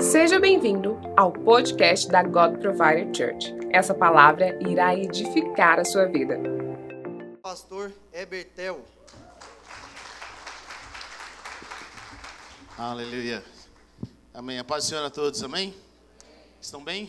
[0.00, 3.54] Seja bem-vindo ao podcast da God Provider Church.
[3.70, 6.38] Essa palavra irá edificar a sua vida.
[7.42, 8.82] Pastor Ebertel.
[12.78, 13.44] Aleluia.
[14.32, 14.58] Amém.
[14.58, 15.74] A paz do Senhor a todos, amém?
[16.58, 17.06] Estão bem?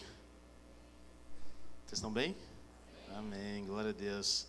[1.85, 2.35] Vocês estão bem?
[3.15, 3.65] Amém.
[3.65, 4.45] Glória a Deus.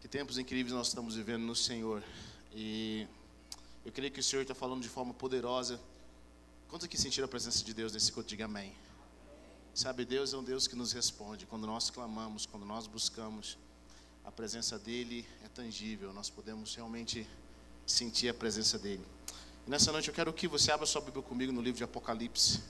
[0.00, 2.02] Que tempos incríveis nós estamos vivendo no Senhor.
[2.52, 3.06] E
[3.84, 5.80] eu creio que o Senhor está falando de forma poderosa.
[6.68, 8.28] Quantos aqui sentiram a presença de Deus nesse culto?
[8.28, 8.74] Diga amém.
[9.72, 11.46] Sabe, Deus é um Deus que nos responde.
[11.46, 13.56] Quando nós clamamos, quando nós buscamos,
[14.24, 16.12] a presença dEle é tangível.
[16.12, 17.28] Nós podemos realmente
[17.86, 19.04] sentir a presença dEle.
[19.66, 22.60] E nessa noite eu quero que você abra sua Bíblia comigo no livro de Apocalipse,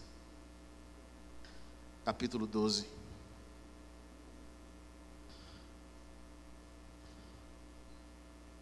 [2.04, 2.86] capítulo 12.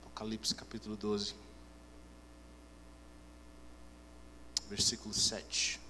[0.02, 1.34] Apocalipse, capítulo 12.
[4.74, 5.80] Versículo 7.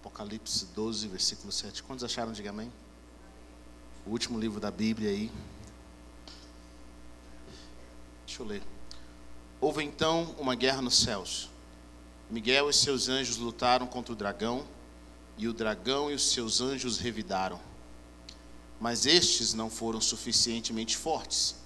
[0.00, 1.84] Apocalipse 12, versículo 7.
[1.84, 2.32] Quantos acharam?
[2.32, 2.72] Diga amém.
[4.04, 5.30] O último livro da Bíblia aí.
[8.26, 8.62] Deixa eu ler.
[9.60, 11.48] Houve então uma guerra nos céus.
[12.28, 14.66] Miguel e seus anjos lutaram contra o dragão,
[15.38, 17.60] e o dragão e os seus anjos revidaram.
[18.80, 21.56] Mas estes não foram suficientemente fortes,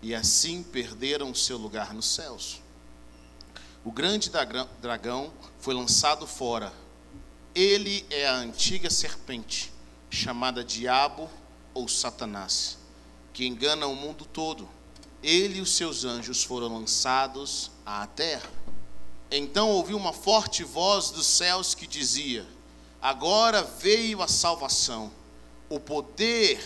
[0.00, 2.62] e assim perderam seu lugar nos céus.
[3.84, 4.30] O grande
[4.80, 6.72] dragão foi lançado fora.
[7.54, 9.70] Ele é a antiga serpente,
[10.08, 11.28] chamada Diabo
[11.74, 12.78] ou Satanás,
[13.32, 14.68] que engana o mundo todo.
[15.22, 18.48] Ele e os seus anjos foram lançados à terra.
[19.30, 22.46] Então ouvi uma forte voz dos céus que dizia:
[23.02, 25.12] Agora veio a salvação
[25.68, 26.60] o poder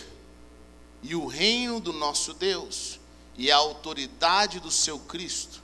[1.02, 2.98] e o reino do nosso Deus
[3.36, 5.62] e a autoridade do seu Cristo,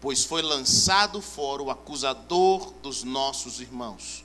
[0.00, 4.24] pois foi lançado fora o acusador dos nossos irmãos,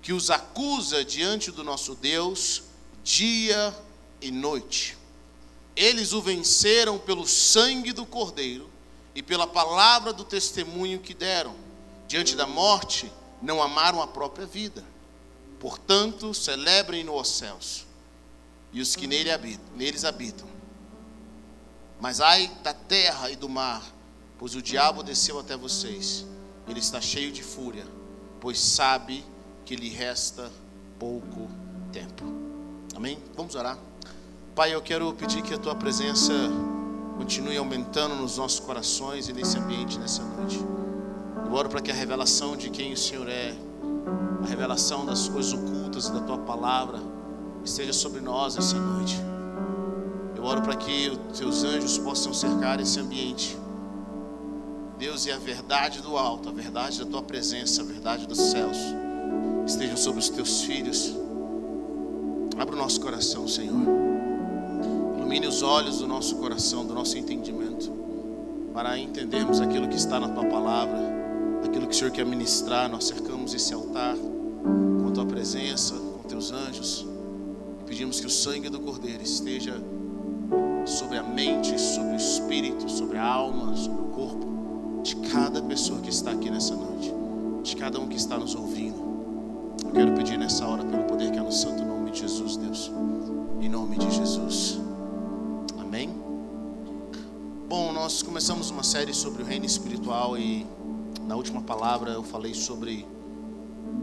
[0.00, 2.62] que os acusa diante do nosso Deus
[3.02, 3.76] dia
[4.20, 4.96] e noite.
[5.76, 8.70] Eles o venceram pelo sangue do Cordeiro
[9.14, 11.54] e pela palavra do testemunho que deram.
[12.06, 14.84] Diante da morte, não amaram a própria vida
[15.64, 17.86] Portanto, celebrem-no os céus
[18.70, 20.46] e os que nele habitam, neles habitam.
[21.98, 23.82] Mas ai da terra e do mar,
[24.38, 26.26] pois o diabo desceu até vocês.
[26.68, 27.86] Ele está cheio de fúria,
[28.42, 29.24] pois sabe
[29.64, 30.52] que lhe resta
[30.98, 31.48] pouco
[31.90, 32.24] tempo.
[32.94, 33.18] Amém?
[33.34, 33.78] Vamos orar.
[34.54, 36.34] Pai, eu quero pedir que a tua presença
[37.16, 40.58] continue aumentando nos nossos corações e nesse ambiente nessa noite.
[41.46, 43.56] Eu oro para que a revelação de quem o Senhor é
[44.42, 47.00] a revelação das coisas ocultas da tua palavra
[47.64, 49.18] esteja sobre nós essa noite.
[50.36, 53.56] Eu oro para que os teus anjos possam cercar esse ambiente.
[54.98, 58.76] Deus, e a verdade do alto, a verdade da tua presença, a verdade dos céus,
[59.66, 61.16] estejam sobre os teus filhos.
[62.58, 63.80] Abra o nosso coração, Senhor.
[65.16, 67.90] Ilumine os olhos do nosso coração, do nosso entendimento,
[68.72, 71.13] para entendermos aquilo que está na tua palavra,
[71.66, 72.88] aquilo que o Senhor quer ministrar.
[72.88, 77.06] Nós cercamos esse altar com a tua presença, com teus anjos.
[77.80, 79.80] E pedimos que o sangue do Cordeiro esteja
[80.86, 86.00] sobre a mente, sobre o espírito, sobre a alma, sobre o corpo de cada pessoa
[86.00, 87.12] que está aqui nessa noite,
[87.62, 89.04] de cada um que está nos ouvindo.
[89.84, 92.90] Eu quero pedir nessa hora pelo poder que é no santo nome de Jesus, Deus.
[93.60, 94.78] Em nome de Jesus.
[95.78, 96.10] Amém.
[97.68, 100.66] Bom, nós começamos uma série sobre o reino espiritual e
[101.26, 103.06] na última palavra eu falei sobre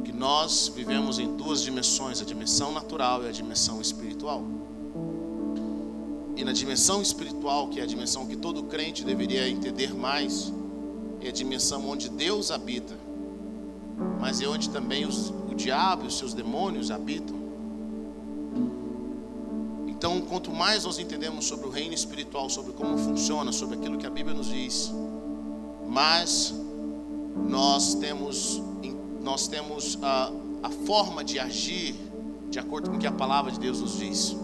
[0.04, 4.44] que nós vivemos em duas dimensões, a dimensão natural e a dimensão espiritual.
[6.36, 10.52] E na dimensão espiritual, que é a dimensão que todo crente deveria entender mais,
[11.20, 12.98] é a dimensão onde Deus habita,
[14.20, 17.40] mas é onde também os, o diabo e os seus demônios habitam.
[19.88, 24.08] Então, quanto mais nós entendemos sobre o reino espiritual, sobre como funciona, sobre aquilo que
[24.08, 24.92] a Bíblia nos diz,
[25.88, 26.56] mais
[27.36, 28.62] nós temos
[29.22, 30.32] nós temos a,
[30.64, 31.96] a forma de agir
[32.50, 34.36] de acordo com o que a palavra de Deus nos diz.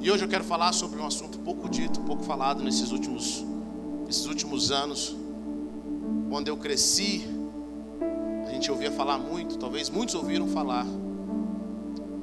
[0.00, 3.44] E hoje eu quero falar sobre um assunto pouco dito, pouco falado nesses últimos,
[4.06, 5.16] nesses últimos anos.
[6.30, 7.26] Quando eu cresci,
[8.46, 10.86] a gente ouvia falar muito, talvez muitos ouviram falar,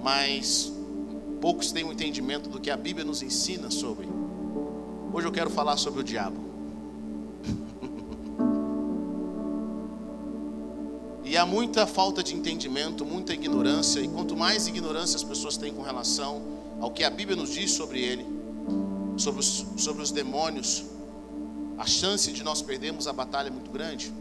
[0.01, 0.71] mas
[1.41, 4.07] poucos têm um entendimento do que a Bíblia nos ensina sobre.
[5.11, 6.40] Hoje eu quero falar sobre o diabo.
[11.31, 15.73] E há muita falta de entendimento, muita ignorância, e quanto mais ignorância as pessoas têm
[15.73, 16.41] com relação
[16.81, 18.25] ao que a Bíblia nos diz sobre ele,
[19.15, 20.83] sobre os, sobre os demônios,
[21.77, 24.11] a chance de nós perdermos a batalha é muito grande.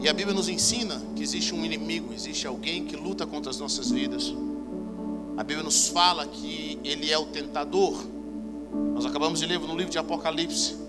[0.00, 3.58] E a Bíblia nos ensina que existe um inimigo, existe alguém que luta contra as
[3.58, 4.34] nossas vidas.
[5.36, 8.04] A Bíblia nos fala que ele é o tentador.
[8.94, 10.87] Nós acabamos de ler no livro de Apocalipse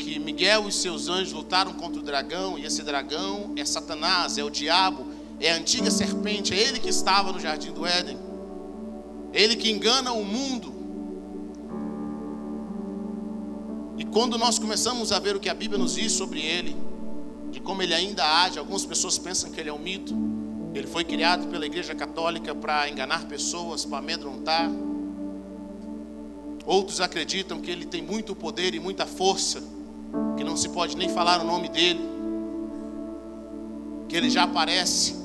[0.00, 4.42] que Miguel e seus anjos lutaram contra o dragão, e esse dragão é Satanás, é
[4.42, 5.06] o diabo,
[5.38, 8.18] é a antiga serpente, é ele que estava no jardim do Éden.
[9.32, 10.72] Ele que engana o mundo.
[13.98, 16.74] E quando nós começamos a ver o que a Bíblia nos diz sobre ele,
[17.50, 18.58] de como ele ainda age.
[18.58, 20.14] Algumas pessoas pensam que ele é um mito.
[20.74, 24.70] Ele foi criado pela Igreja Católica para enganar pessoas, para amedrontar.
[26.64, 29.62] Outros acreditam que ele tem muito poder e muita força,
[30.36, 32.00] que não se pode nem falar o nome dele,
[34.08, 35.16] que ele já aparece.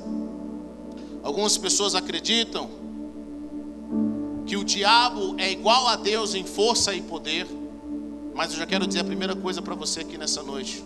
[1.23, 2.69] Algumas pessoas acreditam
[4.45, 7.47] que o diabo é igual a Deus em força e poder,
[8.35, 10.83] mas eu já quero dizer a primeira coisa para você aqui nessa noite.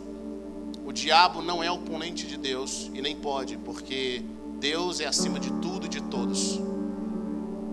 [0.86, 4.24] O diabo não é oponente de Deus e nem pode, porque
[4.60, 6.60] Deus é acima de tudo e de todos.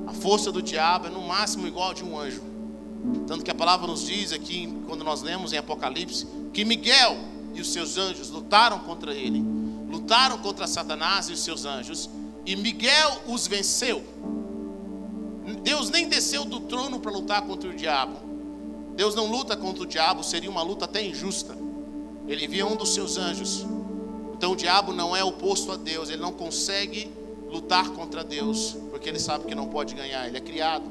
[0.06, 2.42] A força do diabo é no máximo igual a de um anjo.
[3.26, 7.16] Tanto que a palavra nos diz aqui, quando nós lemos em Apocalipse, que Miguel
[7.54, 9.42] e os seus anjos lutaram contra ele,
[9.90, 12.08] lutaram contra Satanás e os seus anjos,
[12.44, 14.04] e Miguel os venceu.
[15.62, 18.18] Deus nem desceu do trono para lutar contra o diabo.
[18.94, 21.56] Deus não luta contra o diabo, seria uma luta até injusta.
[22.26, 23.66] Ele envia um dos seus anjos.
[24.36, 27.10] Então o diabo não é oposto a Deus, ele não consegue
[27.48, 30.84] lutar contra Deus, porque ele sabe que não pode ganhar, ele é criado.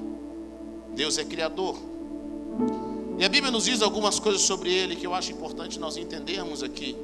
[0.94, 1.78] Deus é criador.
[3.18, 6.62] E a Bíblia nos diz algumas coisas sobre ele que eu acho importante nós entendermos
[6.62, 6.96] aqui.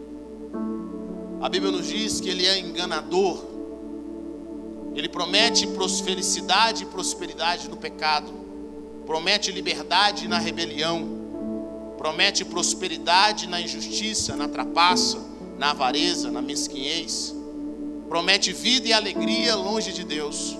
[1.41, 3.43] A Bíblia nos diz que ele é enganador.
[4.93, 5.67] Ele promete
[6.03, 8.31] felicidade e prosperidade no pecado.
[9.05, 11.21] Promete liberdade na rebelião
[12.01, 15.19] promete prosperidade na injustiça, na trapaça,
[15.59, 17.31] na avareza, na mesquinhez.
[18.09, 20.57] Promete vida e alegria longe de Deus.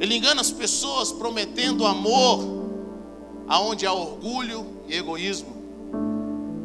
[0.00, 2.61] Ele engana as pessoas prometendo amor
[3.52, 5.54] aonde há orgulho e egoísmo.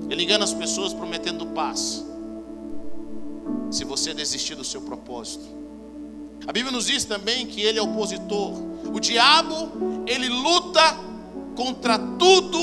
[0.10, 2.02] Ele engana as pessoas prometendo paz.
[3.70, 5.44] Se você desistir do seu propósito.
[6.48, 8.54] A Bíblia nos diz também que ele é opositor.
[8.94, 10.98] O diabo, ele luta
[11.58, 12.58] contra tudo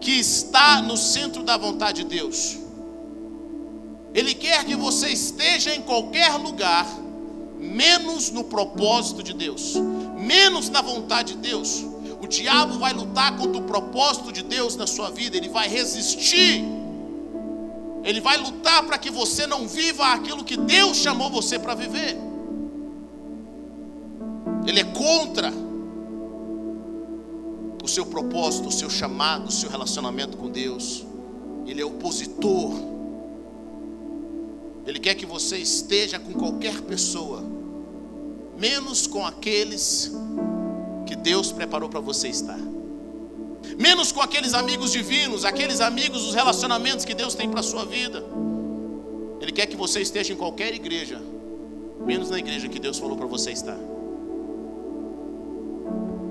[0.00, 2.56] que está no centro da vontade de Deus.
[4.14, 6.86] Ele quer que você esteja em qualquer lugar,
[7.60, 9.74] menos no propósito de Deus,
[10.26, 11.84] menos na vontade de Deus.
[12.20, 16.64] O diabo vai lutar contra o propósito de Deus na sua vida, ele vai resistir.
[18.02, 22.16] Ele vai lutar para que você não viva aquilo que Deus chamou você para viver.
[24.66, 25.52] Ele é contra
[27.82, 31.04] o seu propósito, o seu chamado, o seu relacionamento com Deus.
[31.66, 32.74] Ele é opositor.
[34.86, 37.42] Ele quer que você esteja com qualquer pessoa,
[38.58, 40.12] menos com aqueles
[41.06, 42.58] que Deus preparou para você estar.
[43.78, 47.84] Menos com aqueles amigos divinos, aqueles amigos, os relacionamentos que Deus tem para a sua
[47.84, 48.24] vida.
[49.40, 51.20] Ele quer que você esteja em qualquer igreja,
[52.04, 53.78] menos na igreja que Deus falou para você estar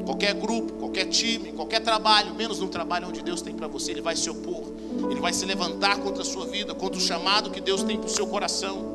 [0.05, 4.01] qualquer grupo, qualquer time, qualquer trabalho, menos no trabalho onde Deus tem para você, ele
[4.01, 4.63] vai se opor,
[5.09, 8.05] ele vai se levantar contra a sua vida, contra o chamado que Deus tem para
[8.05, 8.94] o seu coração.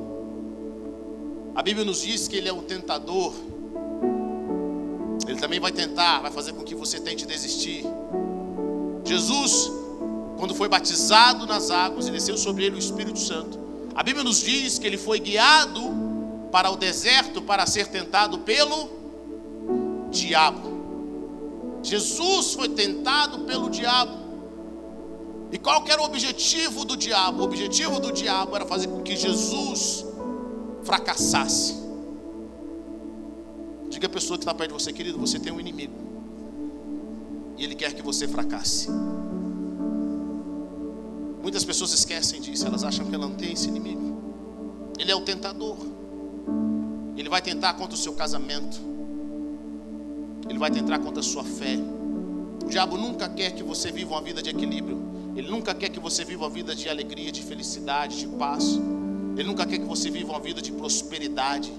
[1.54, 3.34] A Bíblia nos diz que ele é o tentador,
[5.26, 7.84] ele também vai tentar, vai fazer com que você tente desistir.
[9.04, 9.70] Jesus,
[10.38, 13.58] quando foi batizado nas águas e desceu sobre ele o Espírito Santo,
[13.94, 15.80] a Bíblia nos diz que ele foi guiado
[16.50, 18.88] para o deserto para ser tentado pelo
[20.10, 20.70] diabo.
[21.82, 24.18] Jesus foi tentado pelo diabo.
[25.52, 27.42] E qual era o objetivo do diabo?
[27.42, 30.06] O objetivo do diabo era fazer com que Jesus
[30.84, 31.74] fracassasse.
[33.88, 35.94] Diga a pessoa que está perto de você, querido, você tem um inimigo.
[37.58, 38.88] E ele quer que você fracasse.
[41.42, 44.18] Muitas pessoas esquecem disso, elas acham que ela não tem esse inimigo.
[44.98, 45.76] Ele é o tentador.
[47.16, 48.80] Ele vai tentar contra o seu casamento.
[50.48, 51.76] Ele vai tentar contra a sua fé.
[52.64, 54.98] O diabo nunca quer que você viva uma vida de equilíbrio.
[55.34, 58.78] Ele nunca quer que você viva uma vida de alegria, de felicidade, de paz.
[59.36, 61.72] Ele nunca quer que você viva uma vida de prosperidade.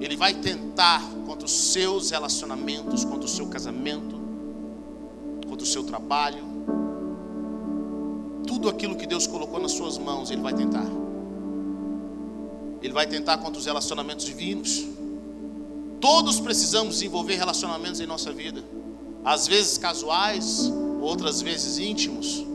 [0.00, 4.16] Ele vai tentar contra os seus relacionamentos, contra o seu casamento,
[5.48, 6.44] contra o seu trabalho.
[8.46, 10.86] Tudo aquilo que Deus colocou nas suas mãos, ele vai tentar.
[12.80, 14.86] Ele vai tentar contra os relacionamentos divinos.
[16.00, 18.62] Todos precisamos desenvolver relacionamentos em nossa vida,
[19.24, 22.46] às vezes casuais, outras vezes íntimos.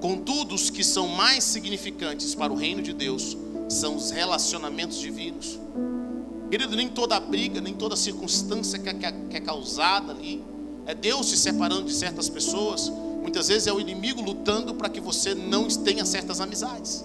[0.00, 3.36] Contudo, os que são mais significantes para o reino de Deus
[3.68, 5.58] são os relacionamentos divinos.
[6.50, 10.42] Querido, nem toda briga, nem toda circunstância que é, que é causada ali
[10.88, 12.90] é Deus se separando de certas pessoas.
[13.20, 17.04] Muitas vezes é o inimigo lutando para que você não tenha certas amizades.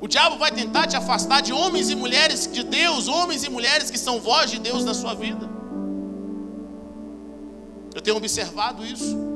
[0.00, 3.92] O diabo vai tentar te afastar de homens e mulheres de Deus, homens e mulheres
[3.92, 5.48] que são voz de Deus na sua vida.
[7.94, 9.33] Eu tenho observado isso.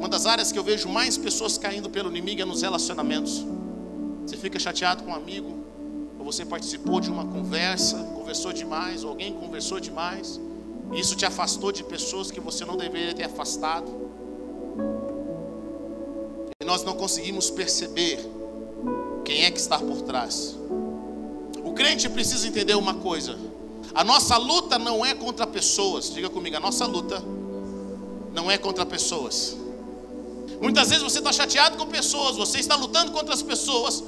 [0.00, 3.44] Uma das áreas que eu vejo mais pessoas caindo pelo inimigo é nos relacionamentos.
[4.24, 5.62] Você fica chateado com um amigo,
[6.18, 10.40] ou você participou de uma conversa, conversou demais, ou alguém conversou demais,
[10.90, 13.92] e isso te afastou de pessoas que você não deveria ter afastado.
[16.58, 18.26] E nós não conseguimos perceber
[19.22, 20.56] quem é que está por trás.
[21.62, 23.38] O crente precisa entender uma coisa:
[23.94, 26.10] a nossa luta não é contra pessoas.
[26.10, 27.22] Diga comigo, a nossa luta
[28.32, 29.59] não é contra pessoas.
[30.60, 34.04] Muitas vezes você está chateado com pessoas, você está lutando contra as pessoas,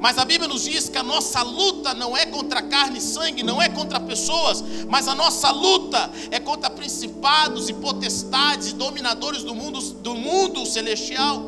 [0.00, 3.42] mas a Bíblia nos diz que a nossa luta não é contra carne e sangue,
[3.42, 9.42] não é contra pessoas, mas a nossa luta é contra principados e potestades e dominadores
[9.42, 11.42] do mundo, do mundo celestial.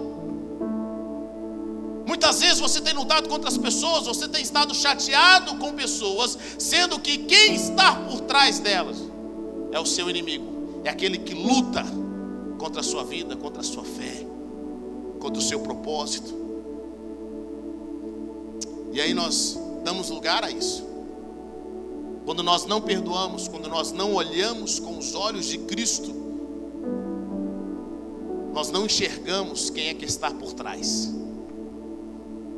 [2.07, 6.99] Muitas vezes você tem lutado contra as pessoas, você tem estado chateado com pessoas, sendo
[6.99, 8.97] que quem está por trás delas
[9.71, 11.85] é o seu inimigo, é aquele que luta
[12.57, 14.16] contra a sua vida, contra a sua fé,
[15.27, 16.33] contra o seu propósito.
[18.93, 20.87] E aí nós damos lugar a isso.
[22.25, 26.15] Quando nós não perdoamos, quando nós não olhamos com os olhos de Cristo,
[28.55, 31.13] nós não enxergamos quem é que está por trás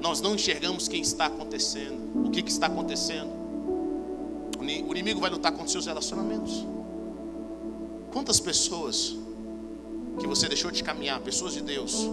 [0.01, 3.31] nós não enxergamos quem está acontecendo, o que, que está acontecendo.
[4.61, 6.65] O inimigo vai lutar contra seus relacionamentos.
[8.13, 9.17] Quantas pessoas
[10.21, 12.09] que você deixou de caminhar, pessoas de Deus,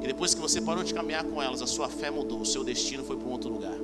[0.00, 2.62] que depois que você parou de caminhar com elas, a sua fé mudou, o seu
[2.62, 3.76] destino foi para um outro lugar.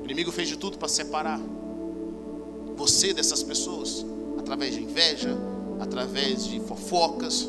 [0.00, 1.40] O inimigo fez de tudo para separar
[2.76, 4.04] você dessas pessoas,
[4.38, 5.36] através de inveja,
[5.80, 7.48] através de fofocas,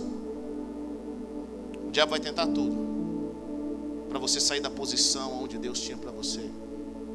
[1.98, 2.78] diabo vai tentar tudo
[4.08, 6.48] para você sair da posição onde Deus tinha para você,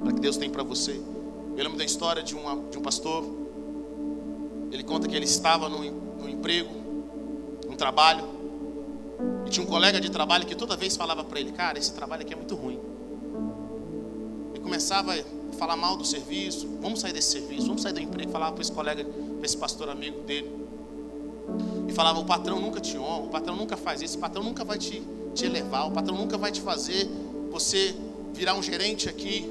[0.01, 1.01] para que Deus tem para você.
[1.57, 3.25] Eu lembro da história de, uma, de um pastor.
[4.73, 6.75] Ele conta que ele estava no, no emprego,
[7.73, 8.25] num trabalho,
[9.47, 12.23] e tinha um colega de trabalho que toda vez falava para ele: Cara, esse trabalho
[12.23, 12.79] aqui é muito ruim.
[14.55, 18.31] E começava a falar mal do serviço, vamos sair desse serviço, vamos sair do emprego.
[18.31, 20.63] Falava para esse colega, para esse pastor amigo dele
[21.89, 24.65] e falava: o patrão nunca te honra, o patrão nunca faz isso, o patrão nunca
[24.65, 25.03] vai te,
[25.35, 27.09] te elevar, o patrão nunca vai te fazer
[27.51, 27.95] você
[28.33, 29.51] virar um gerente aqui.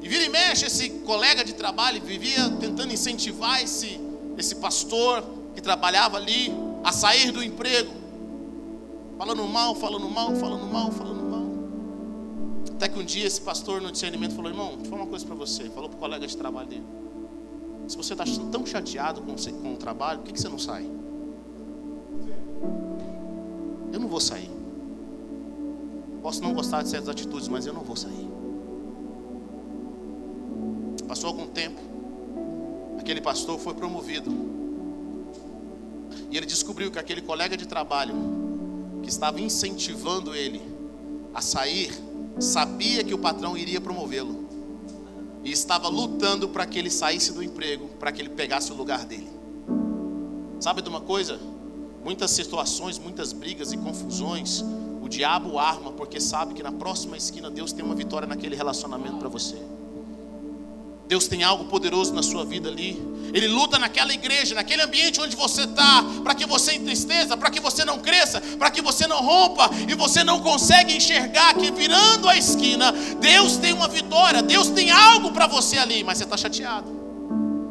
[0.00, 3.98] E vira e mexe, esse colega de trabalho vivia tentando incentivar esse,
[4.38, 5.24] esse pastor
[5.54, 6.52] que trabalhava ali
[6.86, 7.92] a sair do emprego,
[9.18, 11.46] falando mal, falando mal, falando mal, falando mal.
[12.76, 15.34] Até que um dia esse pastor no discernimento falou: irmão, vou falar uma coisa para
[15.34, 15.64] você.
[15.70, 16.86] Falou para o colega de trabalho dele.
[17.88, 20.88] Se você está tão chateado com, com o trabalho, por que, que você não sai?
[23.92, 24.50] Eu não vou sair.
[26.22, 28.28] Posso não gostar de certas atitudes, mas eu não vou sair.
[31.08, 31.80] Passou algum tempo,
[32.96, 34.55] aquele pastor foi promovido.
[36.30, 38.14] E ele descobriu que aquele colega de trabalho
[39.02, 40.60] que estava incentivando ele
[41.32, 41.92] a sair,
[42.38, 44.46] sabia que o patrão iria promovê-lo
[45.44, 49.04] e estava lutando para que ele saísse do emprego, para que ele pegasse o lugar
[49.04, 49.30] dele.
[50.58, 51.38] Sabe de uma coisa?
[52.02, 54.64] Muitas situações, muitas brigas e confusões,
[55.00, 59.18] o diabo arma porque sabe que na próxima esquina Deus tem uma vitória naquele relacionamento
[59.18, 59.56] para você.
[61.06, 63.00] Deus tem algo poderoso na sua vida ali.
[63.32, 67.60] Ele luta naquela igreja, naquele ambiente onde você está, para que você entristeça, para que
[67.60, 72.28] você não cresça, para que você não rompa e você não consegue enxergar que virando
[72.28, 76.36] a esquina, Deus tem uma vitória, Deus tem algo para você ali, mas você está
[76.36, 76.96] chateado.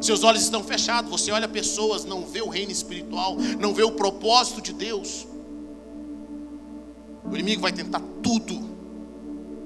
[0.02, 3.92] Seus olhos estão fechados, você olha pessoas, não vê o reino espiritual, não vê o
[3.92, 5.26] propósito de Deus.
[7.24, 8.76] O inimigo vai tentar tudo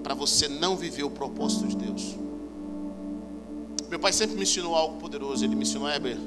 [0.01, 2.15] para você não viver o propósito de Deus.
[3.89, 5.43] Meu pai sempre me ensinou algo poderoso.
[5.43, 6.17] Ele me ensinou, Heber,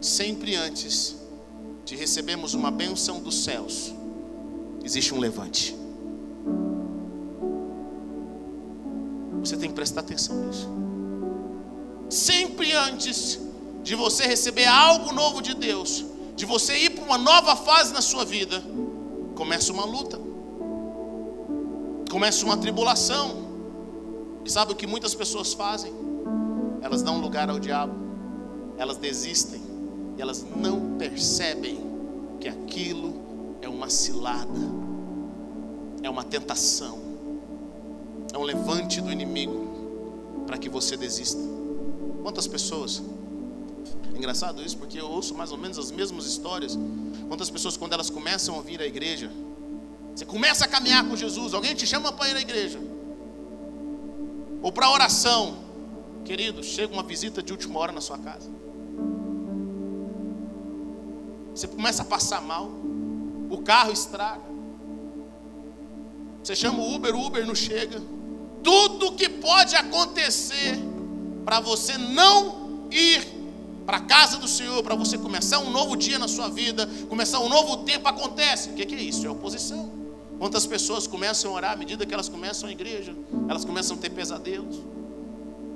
[0.00, 1.16] sempre antes
[1.84, 3.92] de recebermos uma bênção dos céus,
[4.82, 5.74] existe um levante.
[9.40, 10.68] Você tem que prestar atenção nisso.
[12.08, 13.38] Sempre antes
[13.82, 16.04] de você receber algo novo de Deus,
[16.36, 18.62] de você ir para uma nova fase na sua vida,
[19.34, 20.18] começa uma luta,
[22.10, 23.42] começa uma tribulação,
[24.44, 25.90] E sabe o que muitas pessoas fazem?
[26.84, 27.94] Elas dão lugar ao diabo,
[28.76, 29.62] elas desistem,
[30.18, 31.80] e elas não percebem
[32.38, 34.60] que aquilo é uma cilada,
[36.02, 36.98] é uma tentação,
[38.34, 41.40] é um levante do inimigo para que você desista.
[42.22, 43.02] Quantas pessoas?
[44.12, 46.78] É engraçado isso, porque eu ouço mais ou menos as mesmas histórias.
[47.28, 49.32] Quantas pessoas, quando elas começam a vir à igreja,
[50.14, 52.78] você começa a caminhar com Jesus, alguém te chama para ir à igreja,
[54.60, 55.63] ou para oração,
[56.24, 58.50] querido, chega uma visita de última hora na sua casa.
[61.54, 62.68] Você começa a passar mal,
[63.50, 64.42] o carro estraga.
[66.42, 68.02] Você chama o Uber, o Uber não chega.
[68.62, 70.76] Tudo que pode acontecer
[71.44, 73.24] para você não ir
[73.86, 77.38] para a casa do Senhor, para você começar um novo dia na sua vida, começar
[77.40, 78.70] um novo tempo, acontece.
[78.70, 79.26] O que, é isso?
[79.26, 79.92] É oposição.
[80.38, 83.14] Quantas pessoas começam a orar à medida que elas começam a igreja,
[83.48, 84.80] elas começam a ter pesadelos.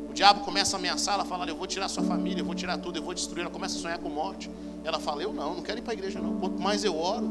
[0.09, 2.79] O diabo começa a ameaçar, ela fala: Eu vou tirar sua família, eu vou tirar
[2.79, 3.43] tudo, eu vou destruir.
[3.43, 4.51] Ela começa a sonhar com morte.
[4.85, 6.39] Ela fala: Eu não, não quero ir para a igreja, não.
[6.39, 7.29] Quanto mais eu oro.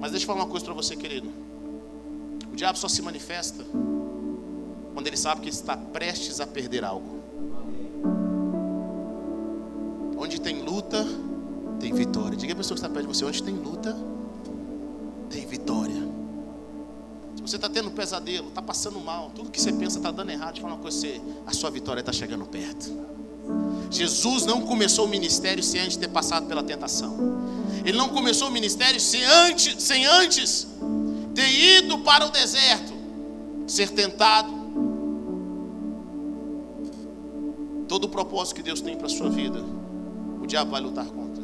[0.00, 1.28] Mas deixa eu falar uma coisa para você, querido.
[2.52, 3.64] O diabo só se manifesta
[4.94, 7.20] quando ele sabe que está prestes a perder algo.
[10.18, 11.06] Onde tem luta,
[11.78, 12.36] tem vitória.
[12.36, 13.96] Diga a pessoa que está perto de você: onde tem luta,
[17.60, 20.74] está tendo pesadelo, está passando mal, tudo que você pensa está dando errado, eu falar
[20.74, 22.90] uma coisa: você, a sua vitória está chegando perto.
[23.90, 27.16] Jesus não começou o ministério sem antes ter passado pela tentação.
[27.84, 30.66] Ele não começou o ministério sem antes, sem antes
[31.34, 32.92] ter ido para o deserto,
[33.66, 34.60] ser tentado.
[37.88, 39.62] Todo o propósito que Deus tem para a sua vida,
[40.40, 41.42] o diabo vai lutar contra.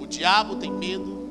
[0.00, 1.28] O diabo tem medo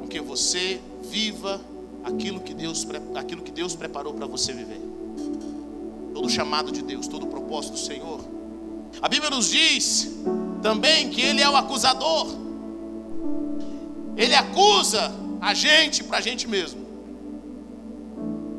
[0.00, 1.60] com que você viva
[2.08, 4.80] aquilo que Deus, aquilo que Deus preparou para você viver.
[6.12, 8.20] Todo chamado de Deus, todo propósito do Senhor.
[9.00, 10.16] A Bíblia nos diz
[10.62, 12.26] também que Ele é o acusador.
[14.16, 16.88] Ele acusa a gente para a gente mesmo.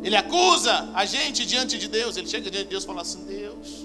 [0.01, 2.15] Ele acusa a gente diante de Deus.
[2.15, 3.83] Ele chega diante de Deus e fala assim: Deus,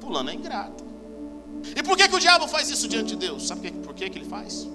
[0.00, 0.84] Fulano é ingrato.
[1.76, 3.46] E por que, que o diabo faz isso diante de Deus?
[3.46, 4.66] Sabe por que, que ele faz?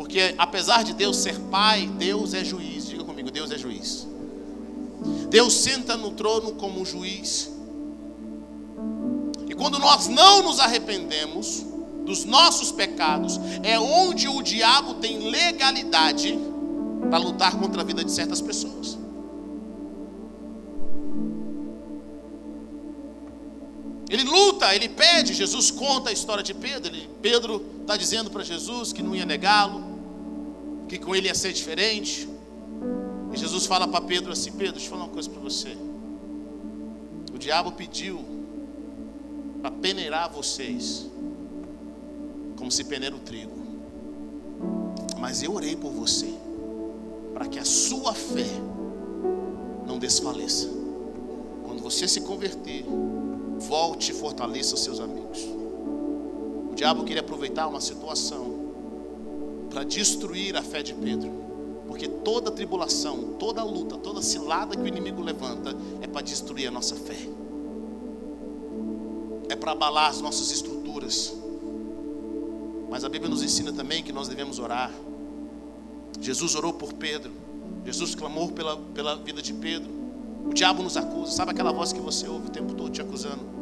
[0.00, 2.88] Porque apesar de Deus ser pai, Deus é juiz.
[2.88, 4.08] Diga comigo: Deus é juiz.
[5.28, 7.50] Deus senta no trono como juiz.
[9.46, 11.66] E quando nós não nos arrependemos
[12.06, 16.34] dos nossos pecados, é onde o diabo tem legalidade
[17.10, 18.96] para lutar contra a vida de certas pessoas.
[24.08, 26.90] Ele luta, ele pede, Jesus conta a história de Pedro.
[26.90, 29.89] Ele, Pedro está dizendo para Jesus que não ia negá-lo,
[30.90, 32.28] que com ele ia ser diferente.
[33.32, 35.76] E Jesus fala para Pedro assim: Pedro, deixa eu falar uma coisa para você.
[37.32, 38.18] O diabo pediu
[39.62, 41.06] para peneirar vocês,
[42.56, 43.56] como se peneira o trigo.
[45.16, 46.34] Mas eu orei por você,
[47.34, 48.48] para que a sua fé
[49.86, 50.68] não desfaleça.
[51.64, 52.84] Quando você se converter,
[53.60, 55.38] volte e fortaleça seus amigos.
[56.72, 58.59] O diabo queria aproveitar uma situação
[59.70, 61.30] para destruir a fé de Pedro.
[61.86, 66.70] Porque toda tribulação, toda luta, toda cilada que o inimigo levanta é para destruir a
[66.70, 67.16] nossa fé.
[69.48, 71.34] É para abalar as nossas estruturas.
[72.90, 74.92] Mas a Bíblia nos ensina também que nós devemos orar.
[76.20, 77.32] Jesus orou por Pedro.
[77.84, 79.90] Jesus clamou pela, pela vida de Pedro.
[80.46, 81.32] O diabo nos acusa.
[81.32, 83.59] Sabe aquela voz que você ouve o tempo todo te acusando?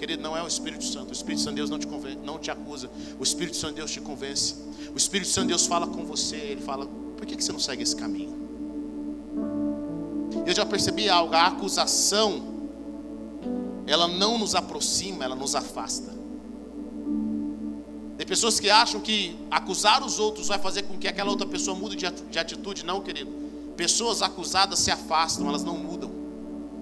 [0.00, 1.10] Querido, não é o Espírito Santo.
[1.10, 1.86] O Espírito Santo de Deus não te,
[2.24, 2.90] não te acusa.
[3.18, 4.54] O Espírito Santo de Deus te convence.
[4.94, 6.36] O Espírito Santo de Deus fala com você.
[6.36, 8.34] Ele fala: por que você não segue esse caminho?
[10.46, 12.42] Eu já percebi algo, a acusação,
[13.86, 16.14] ela não nos aproxima, ela nos afasta.
[18.16, 21.76] Tem pessoas que acham que acusar os outros vai fazer com que aquela outra pessoa
[21.76, 22.86] mude de atitude.
[22.86, 23.30] Não, querido.
[23.76, 26.09] Pessoas acusadas se afastam, elas não mudam.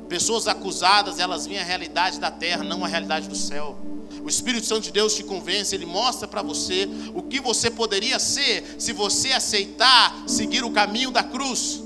[0.08, 3.76] Pessoas acusadas, elas veem a realidade da terra, não a realidade do céu.
[4.22, 8.18] O Espírito Santo de Deus te convence, ele mostra para você o que você poderia
[8.18, 11.82] ser se você aceitar seguir o caminho da cruz.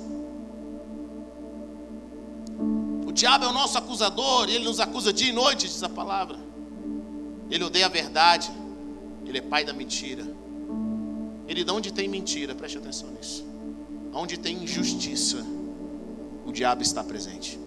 [3.07, 6.39] O diabo é o nosso acusador, ele nos acusa dia e noite, diz a palavra.
[7.51, 8.51] Ele odeia a verdade,
[9.27, 10.25] ele é pai da mentira.
[11.47, 13.45] Ele, de onde tem mentira, preste atenção nisso.
[14.15, 15.45] Onde tem injustiça,
[16.47, 17.59] o diabo está presente.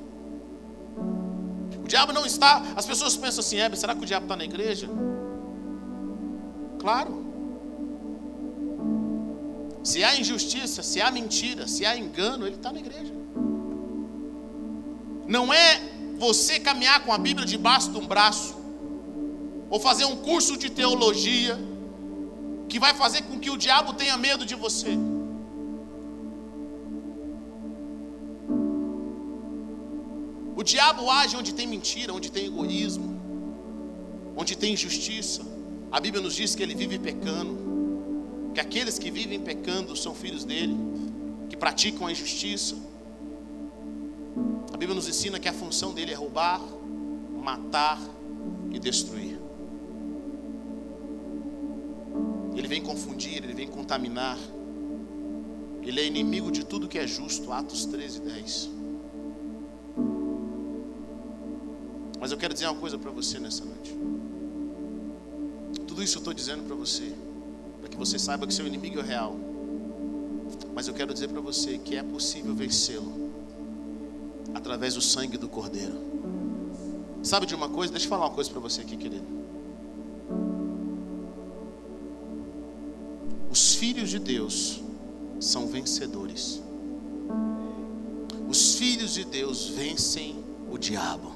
[1.86, 2.64] O diabo não está.
[2.76, 4.90] As pessoas pensam assim: é, será que o diabo está na igreja?
[6.80, 7.24] Claro.
[9.84, 13.14] Se há injustiça, se há mentira, se há engano, ele está na igreja.
[15.28, 15.80] Não é
[16.18, 18.56] você caminhar com a Bíblia debaixo de um braço,
[19.70, 21.56] ou fazer um curso de teologia,
[22.68, 24.98] que vai fazer com que o diabo tenha medo de você.
[30.56, 33.20] O diabo age onde tem mentira, onde tem egoísmo,
[34.38, 35.42] onde tem injustiça.
[35.92, 40.46] A Bíblia nos diz que ele vive pecando, que aqueles que vivem pecando são filhos
[40.46, 40.76] dele,
[41.50, 42.76] que praticam a injustiça.
[44.74, 46.62] A Bíblia nos ensina que a função dele é roubar,
[47.44, 48.00] matar
[48.72, 49.38] e destruir.
[52.56, 54.38] Ele vem confundir, ele vem contaminar.
[55.84, 57.52] Ele é inimigo de tudo que é justo.
[57.52, 58.75] Atos 13, 10.
[62.26, 63.96] Mas eu quero dizer uma coisa para você nessa noite.
[65.88, 67.14] Tudo isso eu estou dizendo para você,
[67.80, 69.36] para que você saiba que seu inimigo é real.
[70.74, 73.32] Mas eu quero dizer para você que é possível vencê-lo
[74.56, 76.02] através do sangue do Cordeiro.
[77.22, 77.94] Sabe de uma coisa?
[77.94, 79.28] Deixa eu falar uma coisa para você aqui, querido.
[83.52, 84.82] Os filhos de Deus
[85.40, 86.60] são vencedores.
[88.50, 91.36] Os filhos de Deus vencem o diabo.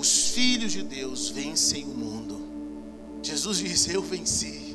[0.00, 2.40] Os filhos de Deus vencem o mundo.
[3.22, 4.74] Jesus diz: Eu venci.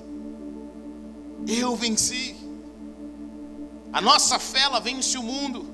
[1.47, 2.35] Eu venci.
[3.91, 5.65] A nossa fé ela vence o mundo.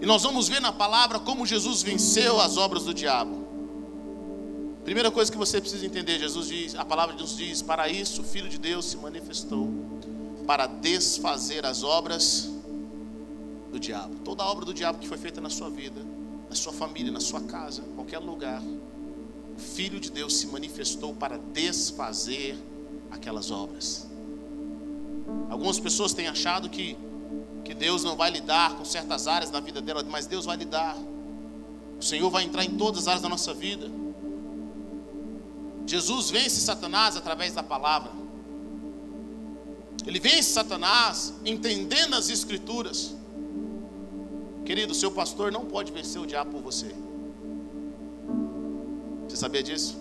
[0.00, 3.44] E nós vamos ver na palavra como Jesus venceu as obras do diabo.
[4.82, 8.22] Primeira coisa que você precisa entender, Jesus diz, a palavra de Deus diz: "Para isso
[8.22, 9.68] o Filho de Deus se manifestou
[10.46, 12.50] para desfazer as obras
[13.70, 14.14] do diabo.
[14.24, 16.15] Toda a obra do diabo que foi feita na sua vida,
[16.48, 21.14] na sua família, na sua casa, em qualquer lugar, o Filho de Deus se manifestou
[21.14, 22.56] para desfazer
[23.10, 24.06] aquelas obras.
[25.48, 26.96] Algumas pessoas têm achado que
[27.66, 30.96] que Deus não vai lidar com certas áreas da vida dela, mas Deus vai lidar.
[31.98, 33.90] O Senhor vai entrar em todas as áreas da nossa vida.
[35.84, 38.12] Jesus vence Satanás através da palavra.
[40.06, 43.16] Ele vence Satanás entendendo as Escrituras.
[44.66, 46.92] Querido, seu pastor não pode vencer o diabo por você.
[49.28, 49.96] Você sabia disso?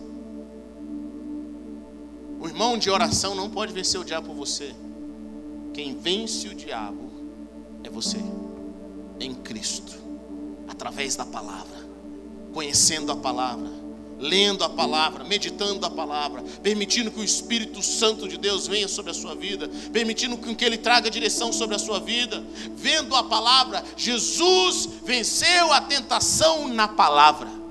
[2.39, 4.75] O irmão de oração não pode vencer o diabo por você.
[5.71, 7.12] Quem vence o diabo
[7.84, 8.17] é você,
[9.19, 9.93] em Cristo,
[10.67, 11.88] através da palavra,
[12.51, 13.69] conhecendo a palavra,
[14.19, 19.12] lendo a palavra, meditando a palavra, permitindo que o Espírito Santo de Deus venha sobre
[19.12, 22.43] a sua vida, permitindo que Ele traga direção sobre a sua vida,
[22.75, 27.65] vendo a palavra, Jesus venceu a tentação na palavra.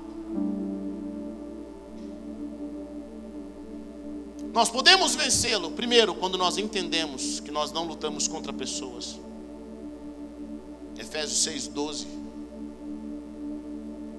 [4.53, 9.19] Nós podemos vencê-lo, primeiro, quando nós entendemos que nós não lutamos contra pessoas.
[10.97, 12.07] Efésios 6, 12.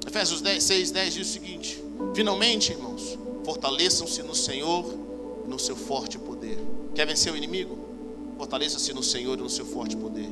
[0.06, 4.84] Efésios 10, 6, 10 diz o seguinte: Finalmente, irmãos, fortaleçam-se no Senhor
[5.46, 6.58] no seu forte poder.
[6.94, 7.78] Quer vencer o inimigo?
[8.36, 10.28] Fortaleça-se no Senhor e no seu forte poder.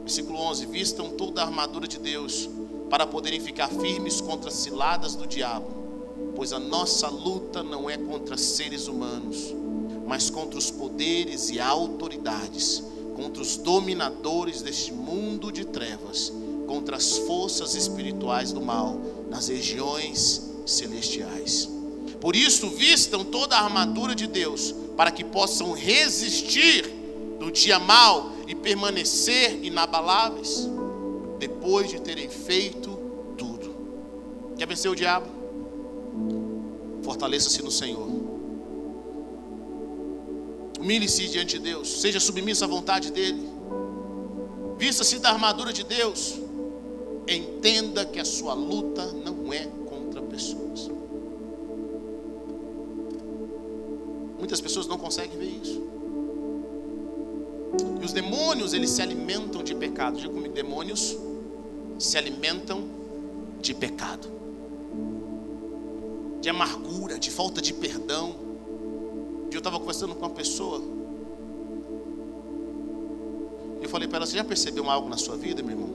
[0.00, 2.48] Versículo 11: Vistam toda a armadura de Deus
[2.90, 5.68] para poderem ficar firmes contra as ciladas do diabo,
[6.34, 9.54] pois a nossa luta não é contra seres humanos,
[10.06, 12.82] mas contra os poderes e autoridades
[13.18, 16.32] contra os dominadores deste mundo de trevas,
[16.68, 18.96] contra as forças espirituais do mal
[19.28, 21.68] nas regiões celestiais.
[22.20, 26.92] Por isso, vistam toda a armadura de Deus, para que possam resistir
[27.38, 30.68] no dia mal e permanecer inabaláveis,
[31.38, 32.98] depois de terem feito
[33.36, 33.74] tudo.
[34.56, 35.26] Quer vencer o diabo?
[37.02, 38.28] Fortaleça-se no Senhor
[40.78, 43.48] Humilhe-se diante de Deus, seja submisso à vontade dEle.
[44.78, 46.38] Vista-se da armadura de Deus.
[47.26, 49.04] Entenda que a sua luta
[54.48, 55.82] Muitas pessoas não conseguem ver isso.
[58.00, 60.16] E os demônios, eles se alimentam de pecado.
[60.16, 61.16] Diga comigo, demônios
[61.98, 62.88] se alimentam
[63.60, 64.26] de pecado.
[66.40, 68.48] De amargura, de falta de perdão
[69.48, 70.80] dia eu estava conversando com uma pessoa.
[73.80, 75.88] E eu falei para ela: Você já percebeu algo na sua vida, meu irmão?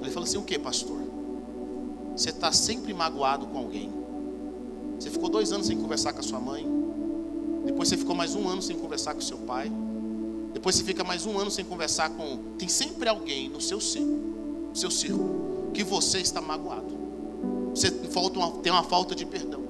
[0.00, 1.00] Ele falou assim: O que, pastor?
[2.16, 3.90] Você está sempre magoado com alguém.
[4.98, 6.79] Você ficou dois anos sem conversar com a sua mãe.
[7.70, 9.70] Depois você ficou mais um ano sem conversar com seu pai.
[10.52, 12.38] Depois você fica mais um ano sem conversar com.
[12.58, 14.18] Tem sempre alguém no seu círculo,
[14.70, 16.98] no seu círculo, que você está magoado.
[17.72, 19.62] Você tem uma falta de perdão.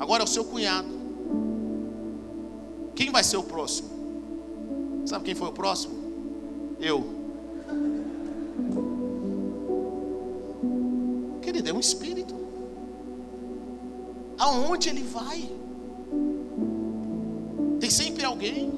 [0.00, 0.88] Agora, o seu cunhado,
[2.96, 3.88] Quem vai ser o próximo?
[5.06, 5.94] Sabe quem foi o próximo?
[6.80, 7.06] Eu.
[11.40, 12.34] Querido, é um espírito.
[14.36, 15.59] Aonde ele vai?
[18.30, 18.72] Alguém.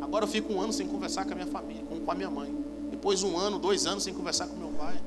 [0.00, 2.52] Agora eu fico um ano sem conversar com a minha família, com a minha mãe.
[2.90, 4.98] Depois um ano, dois anos sem conversar com meu pai.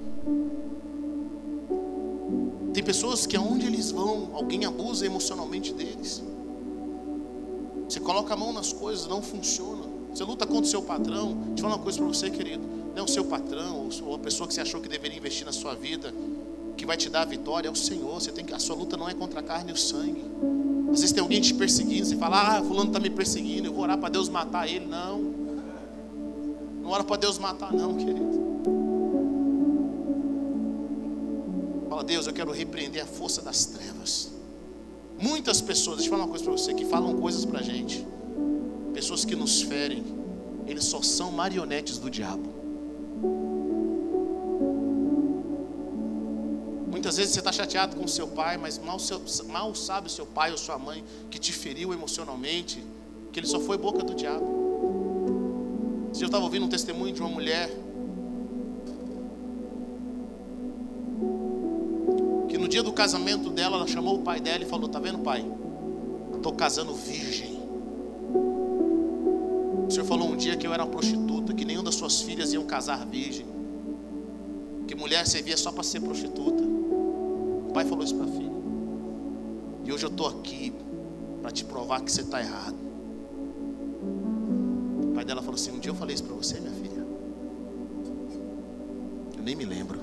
[2.72, 6.24] Tem pessoas que aonde eles vão, alguém abusa emocionalmente deles.
[7.88, 9.84] Você coloca a mão nas coisas, não funciona.
[10.14, 11.34] Você luta contra o seu patrão.
[11.34, 12.64] Deixa eu falar uma coisa para você, querido.
[12.94, 15.52] Não é o seu patrão ou a pessoa que você achou que deveria investir na
[15.52, 16.14] sua vida
[16.78, 18.14] que vai te dar a vitória, é o Senhor.
[18.14, 20.24] Você tem que, a sua luta não é contra a carne e o sangue.
[20.92, 23.84] Às vezes tem alguém te perseguindo, você fala, ah, fulano está me perseguindo, eu vou
[23.84, 24.86] orar para Deus matar ele.
[24.86, 25.20] Não.
[26.82, 28.40] Não ora para Deus matar, não, querido.
[31.88, 34.32] Fala, Deus, eu quero repreender a força das trevas.
[35.22, 38.06] Muitas pessoas, deixa eu falar uma coisa para você, que falam coisas para a gente,
[38.94, 40.04] pessoas que nos ferem,
[40.66, 42.59] eles só são marionetes do diabo.
[47.20, 50.52] Vezes você está chateado com seu pai, mas mal, seu, mal sabe o seu pai
[50.52, 52.84] ou sua mãe que te feriu emocionalmente,
[53.32, 54.58] que ele só foi boca do diabo.
[56.14, 57.70] Se eu estava ouvindo um testemunho de uma mulher
[62.70, 65.44] dia do casamento dela, ela chamou o pai dela e falou: Tá vendo, pai?
[66.36, 67.60] Estou casando virgem.
[69.88, 72.54] O senhor falou um dia que eu era uma prostituta, que nenhuma das suas filhas
[72.54, 73.46] iam casar virgem,
[74.88, 76.64] que mulher servia só para ser prostituta.
[77.70, 78.50] O pai falou isso para a filha.
[79.86, 80.74] E hoje eu estou aqui
[81.40, 82.76] para te provar que você está errado.
[85.04, 87.06] O pai dela falou assim: Um dia eu falei isso para você, minha filha.
[89.38, 90.00] Eu nem me lembro.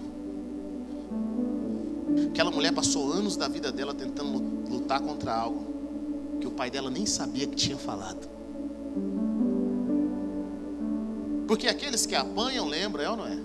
[2.30, 4.38] Aquela mulher passou anos da vida dela tentando
[4.70, 5.66] lutar contra algo
[6.40, 8.28] que o pai dela nem sabia que tinha falado.
[11.48, 13.38] Porque aqueles que apanham lembram, é ou não é?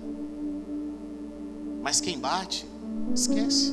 [1.82, 2.64] Mas quem bate,
[3.12, 3.72] esquece.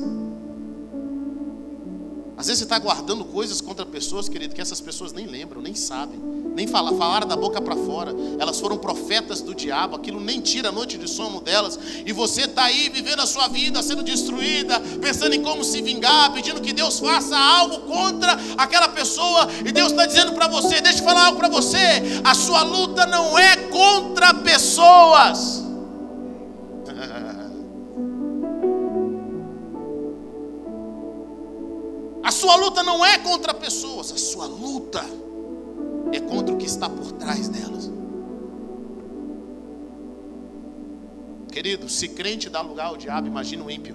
[2.40, 5.74] Às vezes você está guardando coisas contra pessoas, querido, que essas pessoas nem lembram, nem
[5.74, 6.18] sabem
[6.54, 8.14] nem fala, falaram da boca para fora.
[8.38, 11.78] Elas foram profetas do diabo, aquilo nem tira a noite de sono delas.
[12.04, 16.32] E você está aí vivendo a sua vida, sendo destruída, pensando em como se vingar,
[16.32, 19.48] pedindo que Deus faça algo contra aquela pessoa.
[19.64, 22.20] E Deus está dizendo para você: deixa eu falar algo para você.
[22.24, 25.59] A sua luta não é contra pessoas.
[32.40, 35.04] Sua luta não é contra pessoas, a sua luta
[36.10, 37.90] é contra o que está por trás delas.
[41.52, 43.94] Querido, se crente dá lugar ao diabo, imagina o ímpio.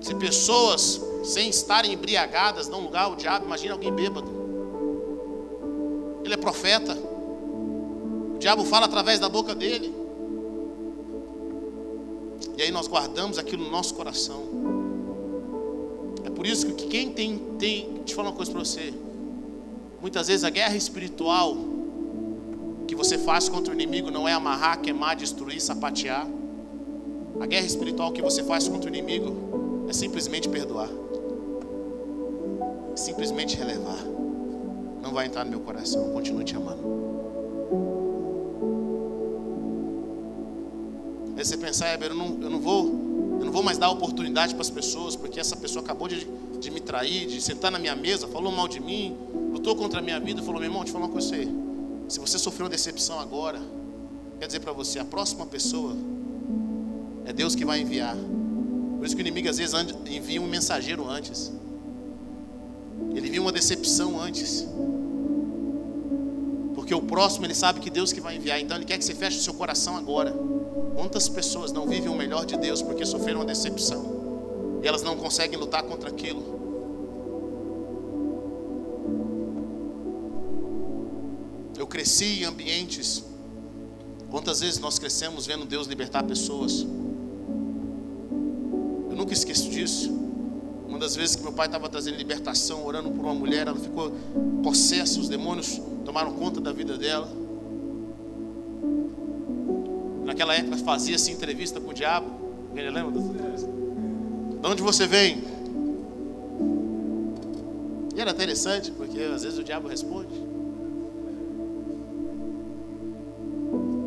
[0.00, 4.28] Se pessoas sem estarem embriagadas dão lugar ao diabo, imagina alguém bêbado.
[6.24, 6.98] Ele é profeta.
[8.34, 9.99] O diabo fala através da boca dele.
[12.60, 14.42] E aí nós guardamos aquilo no nosso coração.
[16.36, 18.92] Por isso que quem tem, tem, deixa eu falar uma coisa para você.
[19.98, 21.56] Muitas vezes a guerra espiritual
[22.86, 26.26] que você faz contra o inimigo não é amarrar, queimar, destruir, sapatear.
[27.40, 30.90] A guerra espiritual que você faz contra o inimigo é simplesmente perdoar.
[32.92, 34.04] É simplesmente relevar.
[35.02, 36.89] Não vai entrar no meu coração, eu continuo te amando.
[41.40, 44.60] Aí você pensar, eu não, eu não vou eu não vou mais dar oportunidade para
[44.60, 46.28] as pessoas, porque essa pessoa acabou de,
[46.60, 49.16] de me trair, de sentar na minha mesa, falou mal de mim,
[49.50, 51.48] lutou contra a minha vida, falou: meu irmão, deixa eu falar uma coisa você.
[52.10, 53.58] Se você sofreu uma decepção agora,
[54.38, 55.96] quer dizer para você, a próxima pessoa
[57.24, 58.14] é Deus que vai enviar.
[58.98, 59.74] Por isso que o inimigo às vezes
[60.10, 61.50] envia um mensageiro antes.
[63.14, 64.68] Ele envia uma decepção antes.
[66.74, 68.60] Porque o próximo ele sabe que Deus que vai enviar.
[68.60, 70.59] Então ele quer que você feche o seu coração agora.
[71.00, 74.80] Quantas pessoas não vivem o melhor de Deus porque sofreram uma decepção?
[74.82, 76.42] E elas não conseguem lutar contra aquilo.
[81.78, 83.24] Eu cresci em ambientes.
[84.30, 86.86] Quantas vezes nós crescemos vendo Deus libertar pessoas?
[89.08, 90.12] Eu nunca esqueço disso.
[90.86, 94.12] Uma das vezes que meu pai estava trazendo libertação, orando por uma mulher, ela ficou
[94.62, 97.26] possessa, os demônios tomaram conta da vida dela.
[100.30, 102.30] Naquela época fazia-se entrevista com o diabo.
[102.68, 105.42] Alguém lembra De onde você vem?
[108.14, 110.32] E era interessante, porque às vezes o diabo responde.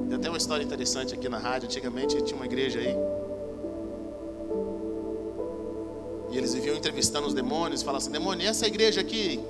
[0.08, 1.68] Tem até uma história interessante aqui na rádio.
[1.68, 2.96] Antigamente tinha uma igreja aí.
[6.32, 9.42] E Eles viviam entrevistando os demônios, falavam assim: demônio, essa igreja aqui?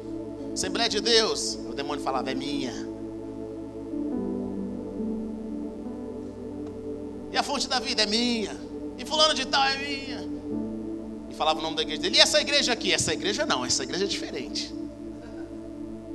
[0.51, 1.53] Assembleia de Deus.
[1.69, 2.82] O demônio falava: é minha.
[7.73, 8.55] Da vida é minha.
[8.97, 10.21] E fulano de tal é minha.
[11.29, 12.17] E falava o nome da igreja dele.
[12.17, 12.93] E essa igreja aqui?
[12.93, 14.73] Essa igreja não, essa igreja é diferente.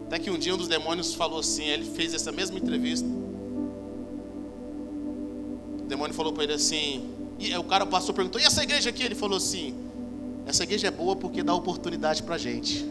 [0.07, 3.09] Até que um dia um dos demônios falou assim, ele fez essa mesma entrevista.
[5.81, 9.03] O demônio falou para ele assim, e o cara passou perguntou: "E essa igreja aqui?"
[9.03, 9.75] Ele falou assim:
[10.47, 12.88] "Essa igreja é boa porque dá oportunidade para gente."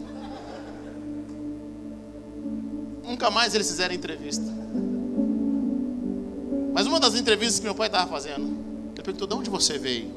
[3.04, 4.44] Nunca mais eles fizeram entrevista.
[6.78, 8.57] Mas uma das entrevistas que meu pai estava fazendo,
[9.12, 10.10] perguntou: "De onde você veio?"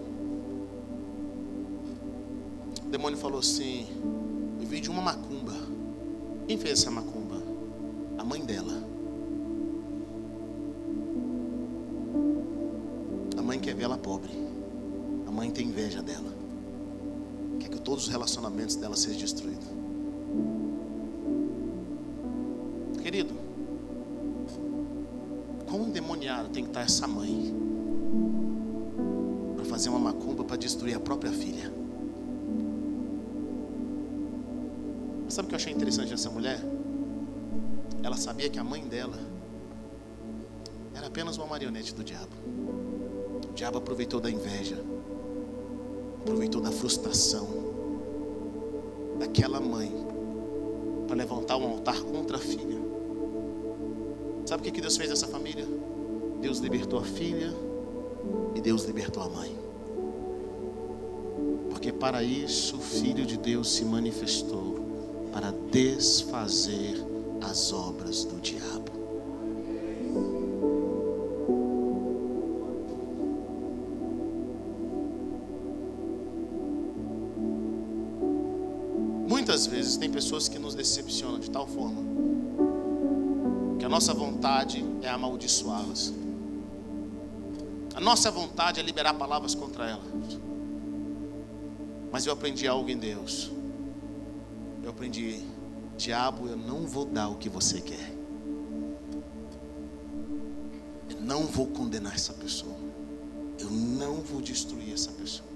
[2.86, 3.88] O demônio falou assim:
[4.60, 5.54] "Eu vim de uma macumba."
[6.51, 7.41] Quem fez essa macumba?
[8.17, 8.73] A mãe dela.
[13.38, 14.32] A mãe quer ver ela pobre.
[15.25, 16.30] A mãe tem inveja dela.
[17.62, 19.69] Quer que todos os relacionamentos dela sejam destruídos.
[23.01, 23.34] Querido,
[25.69, 27.61] quão endemoniado tem que estar essa mãe
[29.82, 31.74] fazer uma macumba para destruir a própria filha?
[35.26, 36.60] Mas sabe o que eu achei interessante nessa mulher?
[38.04, 39.17] Ela sabia que a mãe dela
[40.94, 42.30] era apenas uma marionete do diabo.
[43.50, 44.78] O diabo aproveitou da inveja,
[46.22, 47.48] aproveitou da frustração
[49.17, 49.91] daquela mãe
[51.08, 52.80] para levantar um altar contra a filha.
[54.46, 55.65] Sabe o que Deus fez nessa família?
[56.39, 57.52] Deus libertou a filha
[58.54, 59.61] e Deus libertou a mãe.
[62.02, 66.96] Para isso o Filho de Deus se manifestou para desfazer
[67.40, 68.92] as obras do diabo.
[79.30, 82.02] Muitas vezes tem pessoas que nos decepcionam de tal forma
[83.78, 86.12] que a nossa vontade é amaldiçoá-las.
[87.94, 90.40] A nossa vontade é liberar palavras contra elas.
[92.12, 93.52] Mas eu aprendi algo em Deus
[94.84, 95.39] eu aprendi,
[95.97, 98.13] diabo, eu não vou dar o que você quer.
[101.10, 102.76] Eu não vou condenar essa pessoa.
[103.60, 105.47] Eu não vou destruir essa pessoa.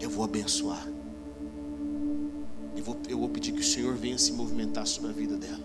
[0.00, 0.86] Eu vou abençoar.
[2.76, 5.64] Eu vou, eu vou pedir que o Senhor venha se movimentar sobre a vida dela.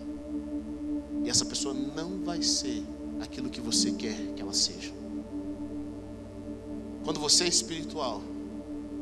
[1.24, 2.84] E essa pessoa não vai ser
[3.22, 4.92] aquilo que você quer que ela seja.
[7.04, 8.22] Quando você é espiritual,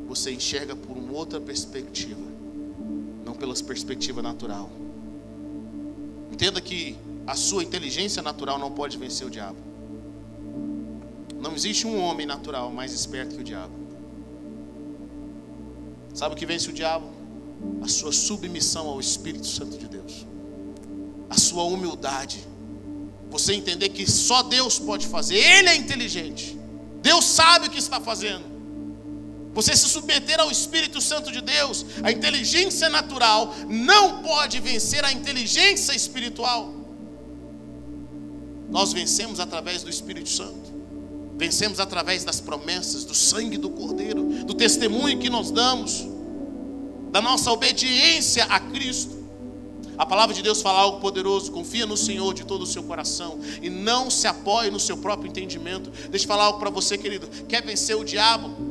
[0.08, 2.38] você enxerga por uma outra perspectiva
[3.38, 4.70] pela perspectiva natural.
[6.30, 9.58] Entenda que a sua inteligência natural não pode vencer o diabo.
[11.40, 13.72] Não existe um homem natural mais esperto que o diabo.
[16.12, 17.06] Sabe o que vence o diabo?
[17.82, 20.26] A sua submissão ao Espírito Santo de Deus,
[21.30, 22.46] a sua humildade.
[23.30, 26.58] Você entender que só Deus pode fazer, Ele é inteligente,
[27.02, 28.44] Deus sabe o que está fazendo.
[29.58, 35.10] Você se submeter ao Espírito Santo de Deus, a inteligência natural não pode vencer a
[35.10, 36.72] inteligência espiritual.
[38.70, 40.72] Nós vencemos através do Espírito Santo,
[41.36, 46.06] vencemos através das promessas, do sangue do Cordeiro, do testemunho que nós damos,
[47.10, 49.18] da nossa obediência a Cristo.
[49.98, 51.50] A palavra de Deus fala algo poderoso.
[51.50, 55.28] Confia no Senhor de todo o seu coração e não se apoie no seu próprio
[55.28, 55.90] entendimento.
[56.10, 57.26] Deixa eu falar algo para você, querido.
[57.48, 58.67] Quer vencer o diabo?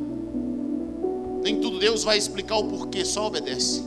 [1.48, 3.82] Nem tudo Deus vai explicar o porquê, só obedece.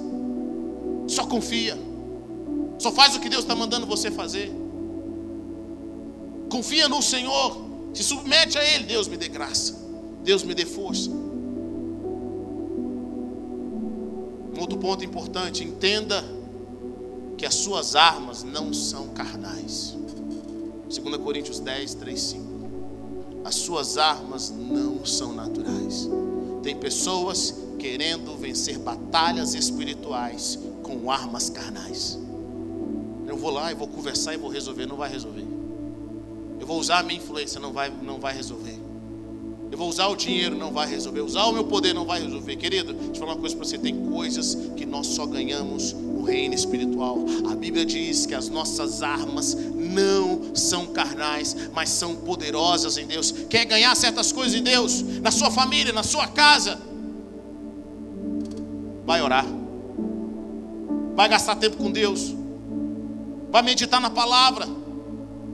[1.06, 1.78] Só confia.
[2.78, 4.50] Só faz o que Deus está mandando você fazer.
[6.50, 7.60] Confia no Senhor.
[7.92, 8.84] Se submete a Ele.
[8.84, 9.78] Deus me dê graça.
[10.24, 11.10] Deus me dê força.
[11.10, 11.18] Um
[14.58, 16.24] outro ponto importante: entenda
[17.36, 19.98] que as suas armas não são carnais.
[20.88, 22.44] 2 Coríntios 10, 3, 5.
[23.44, 26.08] As suas armas não são naturais.
[26.62, 32.18] Tem pessoas querendo vencer batalhas espirituais com armas carnais.
[33.26, 35.46] Eu vou lá e vou conversar e vou resolver, não vai resolver.
[36.58, 38.78] Eu vou usar a minha influência, não vai, não vai resolver.
[39.70, 41.20] Eu vou usar o dinheiro, não vai resolver.
[41.20, 42.56] Usar o meu poder não vai resolver.
[42.56, 46.26] Querido, deixa eu falar uma coisa para você: tem coisas que nós só ganhamos no
[46.26, 47.24] reino espiritual.
[47.50, 53.32] A Bíblia diz que as nossas armas não são carnais, mas são poderosas em Deus.
[53.48, 56.78] Quer ganhar certas coisas em Deus, na sua família, na sua casa?
[59.06, 59.46] Vai orar,
[61.16, 62.32] vai gastar tempo com Deus,
[63.50, 64.68] vai meditar na palavra,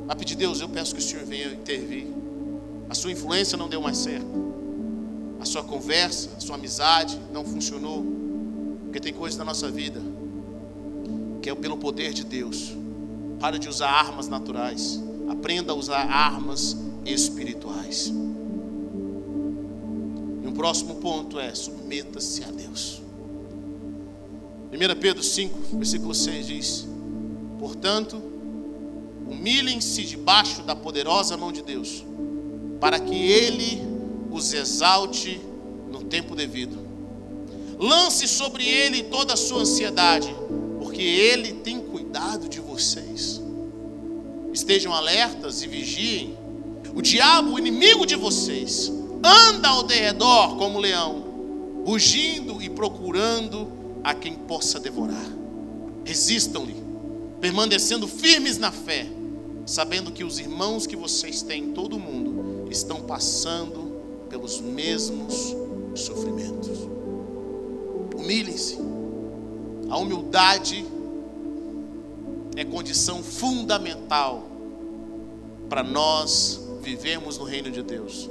[0.06, 0.60] vai pedir Deus.
[0.60, 2.08] Eu peço que o Senhor venha intervir.
[2.90, 4.26] A sua influência não deu mais certo.
[5.40, 8.04] a sua conversa, a sua amizade não funcionou.
[8.82, 10.00] Porque tem coisas na nossa vida
[11.46, 12.74] que é pelo poder de Deus.
[13.38, 15.00] Para de usar armas naturais.
[15.28, 18.12] Aprenda a usar armas espirituais.
[20.42, 23.00] E um próximo ponto é: submeta-se a Deus.
[24.72, 26.88] 1 Pedro 5, versículo 6 diz:
[27.60, 28.20] Portanto,
[29.28, 32.04] humilhem-se debaixo da poderosa mão de Deus,
[32.80, 33.80] para que Ele
[34.32, 35.40] os exalte
[35.92, 36.76] no tempo devido.
[37.78, 40.34] Lance sobre Ele toda a sua ansiedade,
[40.96, 43.38] porque Ele tem cuidado de vocês.
[44.50, 46.38] Estejam alertas e vigiem.
[46.94, 48.90] O diabo, o inimigo de vocês,
[49.22, 53.70] anda ao derredor como leão, rugindo e procurando
[54.02, 55.30] a quem possa devorar.
[56.02, 56.82] Resistam-lhe,
[57.42, 59.06] permanecendo firmes na fé,
[59.66, 65.54] sabendo que os irmãos que vocês têm em todo o mundo estão passando pelos mesmos
[65.94, 66.78] sofrimentos.
[68.16, 68.95] Humilhem-se.
[69.88, 70.84] A humildade
[72.56, 74.48] é condição fundamental
[75.68, 78.28] para nós vivermos no reino de Deus,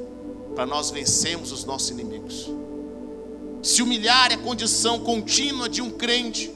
[0.56, 2.50] para nós vencermos os nossos inimigos.
[3.62, 6.52] Se humilhar é condição contínua de um crente,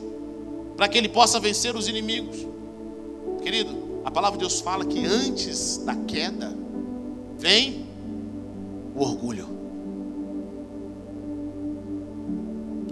[0.78, 2.38] para que ele possa vencer os inimigos.
[3.42, 6.56] Querido, a palavra de Deus fala que antes da queda
[7.38, 7.86] vem
[8.96, 9.59] o orgulho.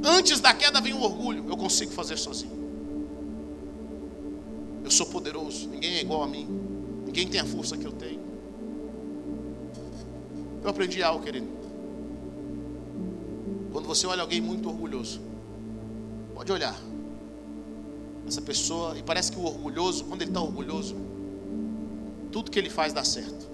[0.03, 1.45] Antes da queda vem o orgulho.
[1.47, 2.57] Eu consigo fazer sozinho.
[4.83, 5.67] Eu sou poderoso.
[5.67, 6.47] Ninguém é igual a mim.
[7.05, 8.21] Ninguém tem a força que eu tenho.
[10.63, 11.47] Eu aprendi algo, querido.
[13.71, 15.21] Quando você olha alguém muito orgulhoso,
[16.33, 16.77] pode olhar.
[18.27, 20.95] Essa pessoa, e parece que o orgulhoso, quando ele está orgulhoso,
[22.31, 23.47] tudo que ele faz dá certo.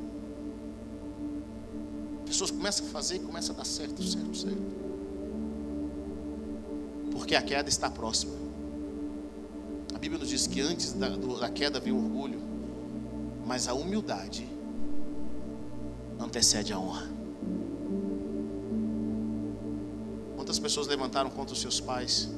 [2.25, 4.82] Pessoas começam a fazer e começa a dar certo, certo, certo.
[7.33, 8.35] Porque a queda está próxima.
[9.95, 12.39] A Bíblia nos diz que antes da, da queda vem o orgulho,
[13.43, 14.47] mas a humildade
[16.19, 17.09] antecede a honra.
[20.35, 22.29] Quantas pessoas levantaram contra os seus pais?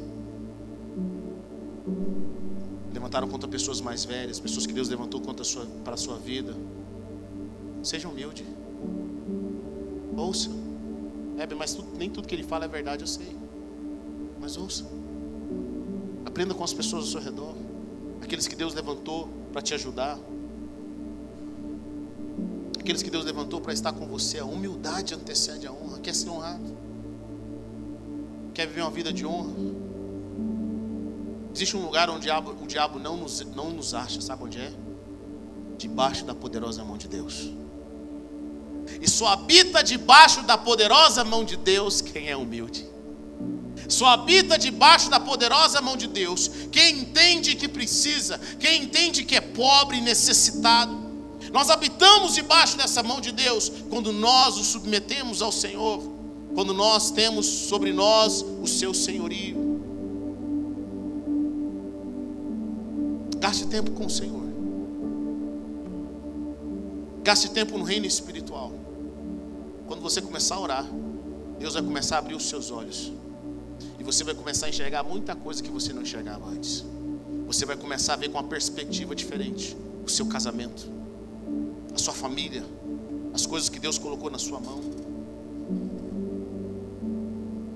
[2.93, 6.17] Levantaram contra pessoas mais velhas, pessoas que Deus levantou contra a sua, para a sua
[6.17, 6.55] vida.
[7.83, 8.45] Seja humilde.
[10.15, 10.49] Ouça.
[11.37, 13.43] É, mas nem tudo que ele fala é verdade, eu sei.
[14.45, 14.85] Mas ouça.
[16.23, 17.55] Aprenda com as pessoas ao seu redor.
[18.21, 20.19] Aqueles que Deus levantou para te ajudar.
[22.79, 24.37] Aqueles que Deus levantou para estar com você.
[24.37, 25.97] A humildade antecede a honra.
[25.97, 26.77] Quer ser honrado?
[28.53, 29.51] Quer viver uma vida de honra?
[31.55, 34.59] Existe um lugar onde o diabo, o diabo não, nos, não nos acha, sabe onde
[34.59, 34.71] é?
[35.75, 37.51] Debaixo da poderosa mão de Deus.
[39.01, 42.93] E só habita debaixo da poderosa mão de Deus quem é humilde.
[43.87, 49.35] Só habita debaixo da poderosa mão de Deus quem entende que precisa, quem entende que
[49.35, 51.05] é pobre e necessitado.
[51.51, 56.01] Nós habitamos debaixo dessa mão de Deus quando nós nos submetemos ao Senhor,
[56.53, 59.65] quando nós temos sobre nós o seu senhorio.
[63.39, 64.43] Gaste tempo com o Senhor.
[67.23, 68.71] Gaste tempo no reino espiritual.
[69.87, 70.85] Quando você começar a orar,
[71.59, 73.11] Deus vai começar a abrir os seus olhos.
[74.05, 76.85] Você vai começar a enxergar muita coisa que você não enxergava antes.
[77.47, 79.75] Você vai começar a ver com uma perspectiva diferente
[80.05, 80.87] o seu casamento,
[81.91, 82.63] a sua família,
[83.33, 84.79] as coisas que Deus colocou na sua mão.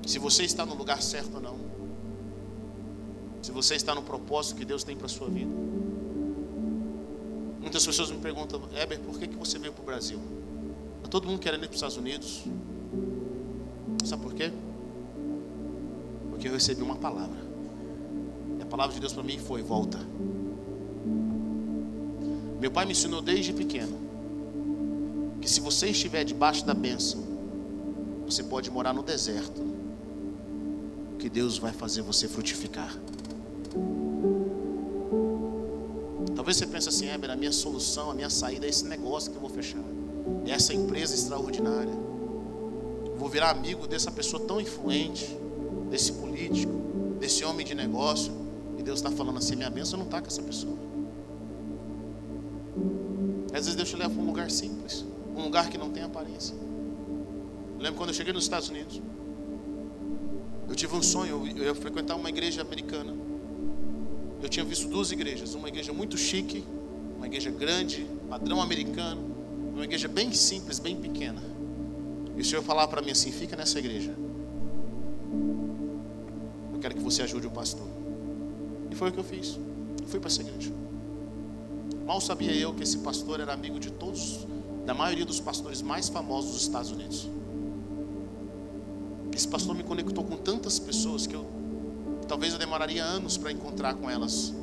[0.05, 1.57] Se você está no lugar certo ou não.
[3.41, 5.51] Se você está no propósito que Deus tem para a sua vida.
[7.59, 10.19] Muitas pessoas me perguntam, Heber, por que, que você veio para o Brasil?
[10.97, 12.43] Está todo mundo querendo ir para os Estados Unidos.
[14.05, 14.51] Sabe por quê?
[16.39, 17.37] Porque eu recebi uma palavra.
[18.57, 19.99] E a palavra de Deus para mim foi: volta.
[22.61, 23.97] Meu pai me ensinou desde pequeno
[25.41, 27.21] que se você estiver debaixo da bênção,
[28.25, 29.61] você pode morar no deserto,
[31.17, 32.97] que Deus vai fazer você frutificar.
[36.33, 39.35] Talvez você pense assim, Heber, a minha solução, a minha saída é esse negócio que
[39.35, 39.83] eu vou fechar.
[40.45, 41.93] É essa empresa extraordinária.
[43.17, 45.37] vou virar amigo dessa pessoa tão influente,
[45.89, 46.71] desse político,
[47.19, 48.31] desse homem de negócio.
[48.77, 50.77] E Deus está falando assim: minha bênção não está com essa pessoa.
[53.47, 56.55] Às vezes Deus te leva para um lugar simples, um lugar que não tem aparência.
[56.55, 59.01] Eu lembro quando eu cheguei nos Estados Unidos,
[60.67, 63.13] eu tive um sonho, eu ia frequentar uma igreja americana.
[64.41, 66.63] Eu tinha visto duas igrejas, uma igreja muito chique,
[67.17, 69.35] uma igreja grande, padrão americano,
[69.73, 71.41] uma igreja bem simples, bem pequena.
[72.37, 74.15] E o Senhor falava para mim assim: fica nessa igreja.
[77.09, 77.87] Você ajude o pastor.
[78.91, 79.57] E foi o que eu fiz.
[79.99, 80.71] Eu fui para essa igreja.
[82.05, 84.45] Mal sabia eu que esse pastor era amigo de todos,
[84.85, 87.27] da maioria dos pastores mais famosos dos Estados Unidos.
[89.35, 91.45] Esse pastor me conectou com tantas pessoas que eu
[92.27, 94.53] talvez eu demoraria anos para encontrar com elas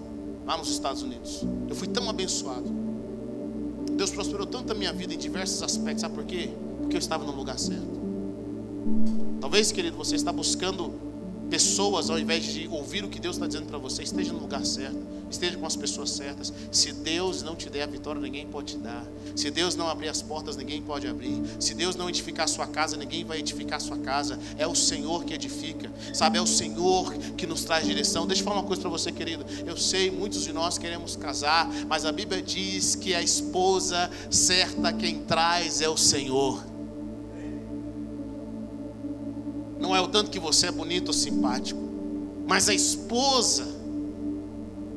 [0.46, 1.42] lá nos Estados Unidos.
[1.68, 2.70] Eu fui tão abençoado.
[3.90, 6.02] Deus prosperou tanto a minha vida em diversos aspectos.
[6.02, 6.50] Sabe por quê?
[6.80, 7.96] Porque eu estava no lugar certo.
[9.40, 11.05] Talvez, querido, você está buscando
[11.50, 14.02] pessoas ao invés de ouvir o que Deus está dizendo para você.
[14.02, 14.98] Esteja no lugar certo.
[15.30, 16.52] Esteja com as pessoas certas.
[16.70, 19.04] Se Deus não te der a vitória, ninguém pode te dar.
[19.34, 21.42] Se Deus não abrir as portas, ninguém pode abrir.
[21.58, 24.38] Se Deus não edificar a sua casa, ninguém vai edificar a sua casa.
[24.56, 25.90] É o Senhor que edifica.
[26.12, 28.26] Sabe, é o Senhor que nos traz direção.
[28.26, 29.44] Deixa eu falar uma coisa para você, querido.
[29.66, 34.92] Eu sei, muitos de nós queremos casar, mas a Bíblia diz que a esposa certa
[34.92, 36.75] quem traz é o Senhor.
[40.16, 41.78] Tanto que você é bonito ou simpático,
[42.46, 43.66] mas a esposa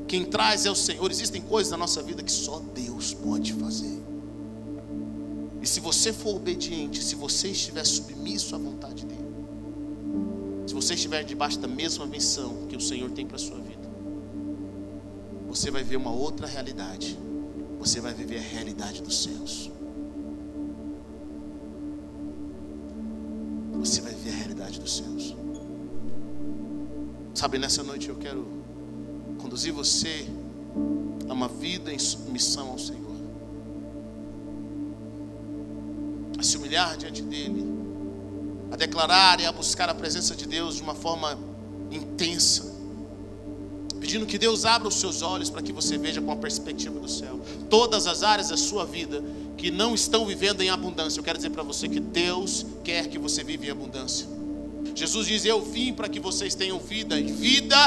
[0.07, 1.11] quem traz é o Senhor.
[1.11, 3.99] Existem coisas na nossa vida que só Deus pode fazer.
[5.61, 9.27] E se você for obediente, se você estiver submisso à vontade dEle,
[10.65, 13.89] se você estiver debaixo da mesma missão que o Senhor tem para a sua vida,
[15.49, 17.19] você vai ver uma outra realidade.
[17.77, 19.69] Você vai viver a realidade dos céus.
[23.73, 24.08] Você vai
[24.79, 25.35] dos céus.
[27.33, 28.47] Sabe, nessa noite eu quero
[29.37, 30.27] conduzir você
[31.29, 33.15] a uma vida em submissão ao Senhor,
[36.37, 37.65] a se humilhar diante dEle,
[38.71, 41.37] a declarar e a buscar a presença de Deus de uma forma
[41.91, 42.75] intensa,
[43.99, 47.09] pedindo que Deus abra os seus olhos para que você veja com a perspectiva do
[47.09, 49.23] céu todas as áreas da sua vida
[49.57, 51.19] que não estão vivendo em abundância.
[51.19, 54.38] Eu quero dizer para você que Deus quer que você viva em abundância.
[54.99, 57.77] Jesus diz: Eu vim para que vocês tenham vida e vida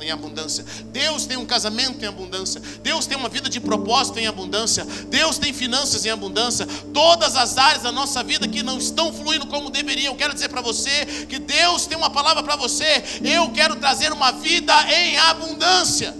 [0.00, 0.64] em abundância.
[0.86, 2.62] Deus tem um casamento em abundância.
[2.82, 4.84] Deus tem uma vida de propósito em abundância.
[5.08, 6.66] Deus tem finanças em abundância.
[6.94, 10.14] Todas as áreas da nossa vida que não estão fluindo como deveriam.
[10.14, 13.02] Quero dizer para você que Deus tem uma palavra para você.
[13.24, 16.14] Eu quero trazer uma vida em abundância.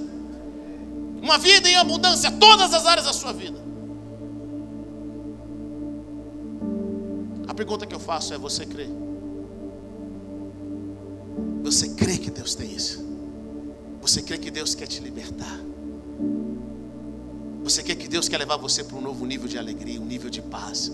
[1.23, 3.61] Uma vida em abundância, todas as áreas da sua vida.
[7.47, 8.89] A pergunta que eu faço é: você crê?
[11.63, 13.05] Você crê que Deus tem isso?
[14.01, 15.61] Você crê que Deus quer te libertar?
[17.63, 20.31] Você quer que Deus quer levar você para um novo nível de alegria, um nível
[20.31, 20.91] de paz?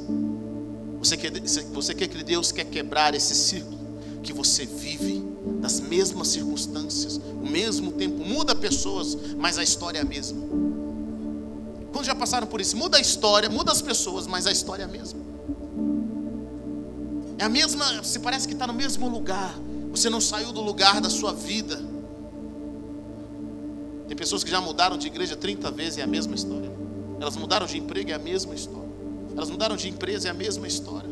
[0.99, 1.31] Você quer,
[1.73, 3.79] você que Deus quer quebrar esse ciclo
[4.23, 5.25] que você vive
[5.61, 10.43] das mesmas circunstâncias, o mesmo tempo, muda pessoas, mas a história é a mesma.
[11.93, 12.77] Quando já passaram por isso?
[12.77, 15.21] Muda a história, muda as pessoas, mas a história é a mesma.
[17.39, 19.57] É a mesma, se parece que está no mesmo lugar.
[19.97, 21.83] Você não saiu do lugar da sua vida.
[24.07, 26.71] Tem pessoas que já mudaram de igreja 30 vezes, é a mesma história.
[27.19, 28.91] Elas mudaram de emprego, é a mesma história.
[29.35, 31.09] Elas mudaram de empresa, é a mesma história.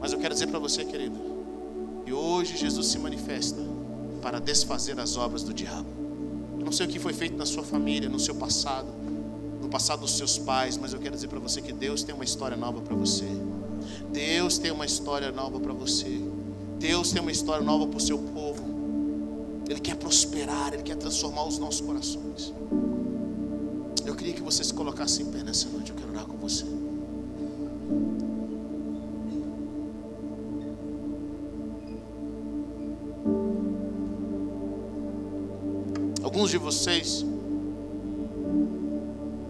[0.00, 1.18] Mas eu quero dizer para você, querido,
[2.04, 3.60] que hoje Jesus se manifesta
[4.22, 5.88] para desfazer as obras do diabo.
[6.56, 8.86] Eu não sei o que foi feito na sua família, no seu passado,
[9.60, 12.24] no passado dos seus pais, mas eu quero dizer para você que Deus tem uma
[12.24, 13.26] história nova para você.
[14.12, 16.20] Deus tem uma história nova para você.
[16.78, 18.62] Deus tem uma história nova para o seu povo.
[19.68, 22.52] Ele quer prosperar, Ele quer transformar os nossos corações.
[24.04, 25.90] Eu queria que você se colocasse em pé nessa noite.
[25.90, 26.66] Eu quero orar com você.
[36.22, 37.24] Alguns de vocês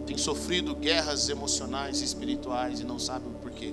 [0.07, 3.73] têm sofrido guerras emocionais e espirituais e não sabem o porquê.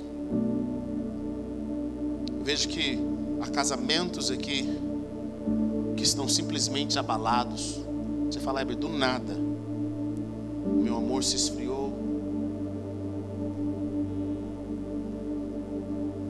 [2.49, 2.97] Vejo que
[3.41, 4.67] há casamentos aqui
[5.95, 7.79] que estão simplesmente abalados.
[8.25, 9.35] Você fala, Heber, do nada,
[10.81, 11.93] meu amor se esfriou.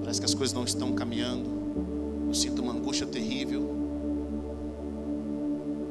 [0.02, 1.50] Parece que as coisas não estão caminhando.
[2.28, 3.62] Eu sinto uma angústia terrível.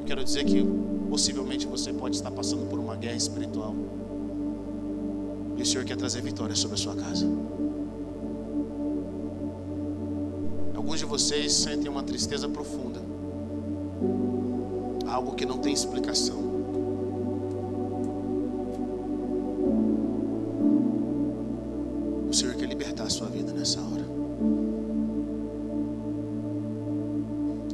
[0.01, 0.63] Eu quero dizer que
[1.09, 3.73] possivelmente você pode estar passando por uma guerra espiritual.
[5.57, 7.25] E o Senhor quer trazer vitória sobre a sua casa.
[10.89, 12.99] Alguns de vocês sentem uma tristeza profunda
[15.07, 16.35] algo que não tem explicação.
[22.27, 24.03] O Senhor quer libertar a sua vida nessa hora.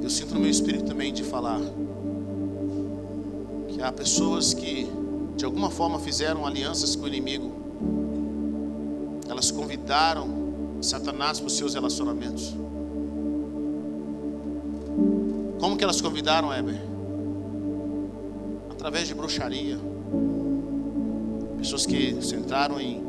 [0.03, 1.61] Eu sinto no meu espírito também de falar
[3.69, 4.89] que há pessoas que
[5.37, 7.49] de alguma forma fizeram alianças com o inimigo
[9.29, 10.27] Elas convidaram
[10.81, 12.64] Satanás para os seus relacionamentos.
[15.65, 16.79] Como que elas convidaram Heber?
[18.69, 19.79] Através de bruxaria.
[21.57, 23.03] Pessoas que entraram em,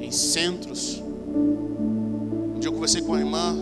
[0.00, 1.00] em centros.
[1.00, 3.54] Um dia eu conversei com a irmã.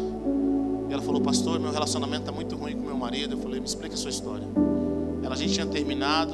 [0.88, 3.34] E ela falou, pastor, meu relacionamento está muito ruim com meu marido.
[3.34, 4.48] Eu falei, me explica a sua história.
[5.22, 6.32] Ela, a gente tinha terminado.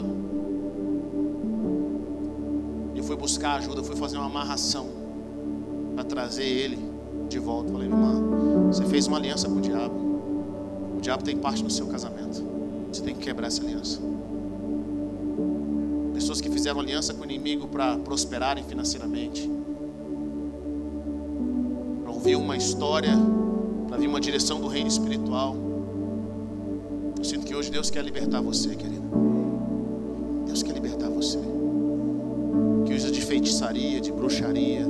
[2.94, 4.86] Eu fui buscar ajuda, fui fazer uma amarração
[5.96, 6.78] para trazer ele
[7.28, 7.70] de volta.
[7.70, 10.03] Eu falei, irmã, você fez uma aliança com o diabo.
[11.04, 12.42] Diabo tem parte no seu casamento.
[12.90, 14.00] Você tem que quebrar essa aliança.
[16.14, 19.46] Pessoas que fizeram aliança com o inimigo para prosperarem financeiramente.
[22.02, 23.12] Para ouvir uma história,
[23.86, 25.54] para vir uma direção do reino espiritual.
[27.18, 29.06] Eu sinto que hoje Deus quer libertar você, querido.
[30.46, 31.38] Deus quer libertar você.
[32.86, 34.86] Que usa de feitiçaria, de bruxaria,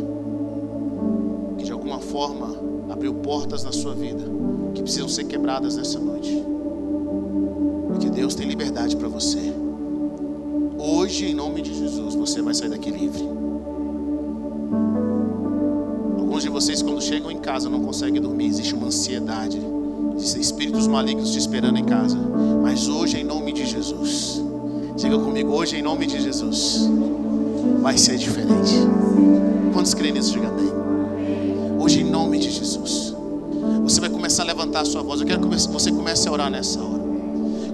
[1.59, 2.55] que de alguma forma
[2.89, 4.23] abriu portas na sua vida
[4.75, 6.45] que precisam ser quebradas nessa noite.
[7.89, 9.53] Porque Deus tem liberdade para você.
[10.77, 13.22] Hoje, em nome de Jesus, você vai sair daqui livre.
[16.18, 18.47] Alguns de vocês, quando chegam em casa, não conseguem dormir.
[18.47, 19.61] Existe uma ansiedade.
[20.16, 22.18] Existem espíritos malignos te esperando em casa.
[22.62, 24.43] Mas hoje, em nome de Jesus,
[24.97, 26.89] diga comigo: hoje, em nome de Jesus,
[27.81, 28.75] vai ser diferente.
[29.72, 30.33] Quantos creem nisso?
[30.33, 30.72] Diga amém.
[31.79, 33.14] Hoje, em nome de Jesus,
[33.85, 35.20] você vai começar a levantar a sua voz.
[35.20, 37.05] Eu quero que você comece a orar nessa hora.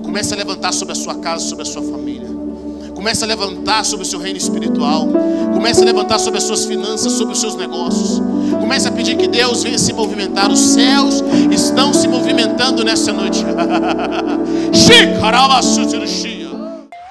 [0.03, 2.29] Comece a levantar sobre a sua casa, sobre a sua família.
[2.95, 5.07] Comece a levantar sobre o seu reino espiritual.
[5.55, 8.21] Comece a levantar sobre as suas finanças, sobre os seus negócios.
[8.51, 10.51] Comece a pedir que Deus venha se movimentar.
[10.51, 13.45] Os céus estão se movimentando nessa noite.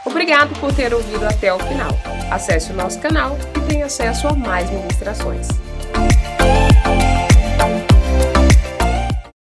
[0.05, 1.89] Obrigado por ter ouvido até o final.
[2.29, 5.47] Acesse o nosso canal e tenha acesso a mais ministrações.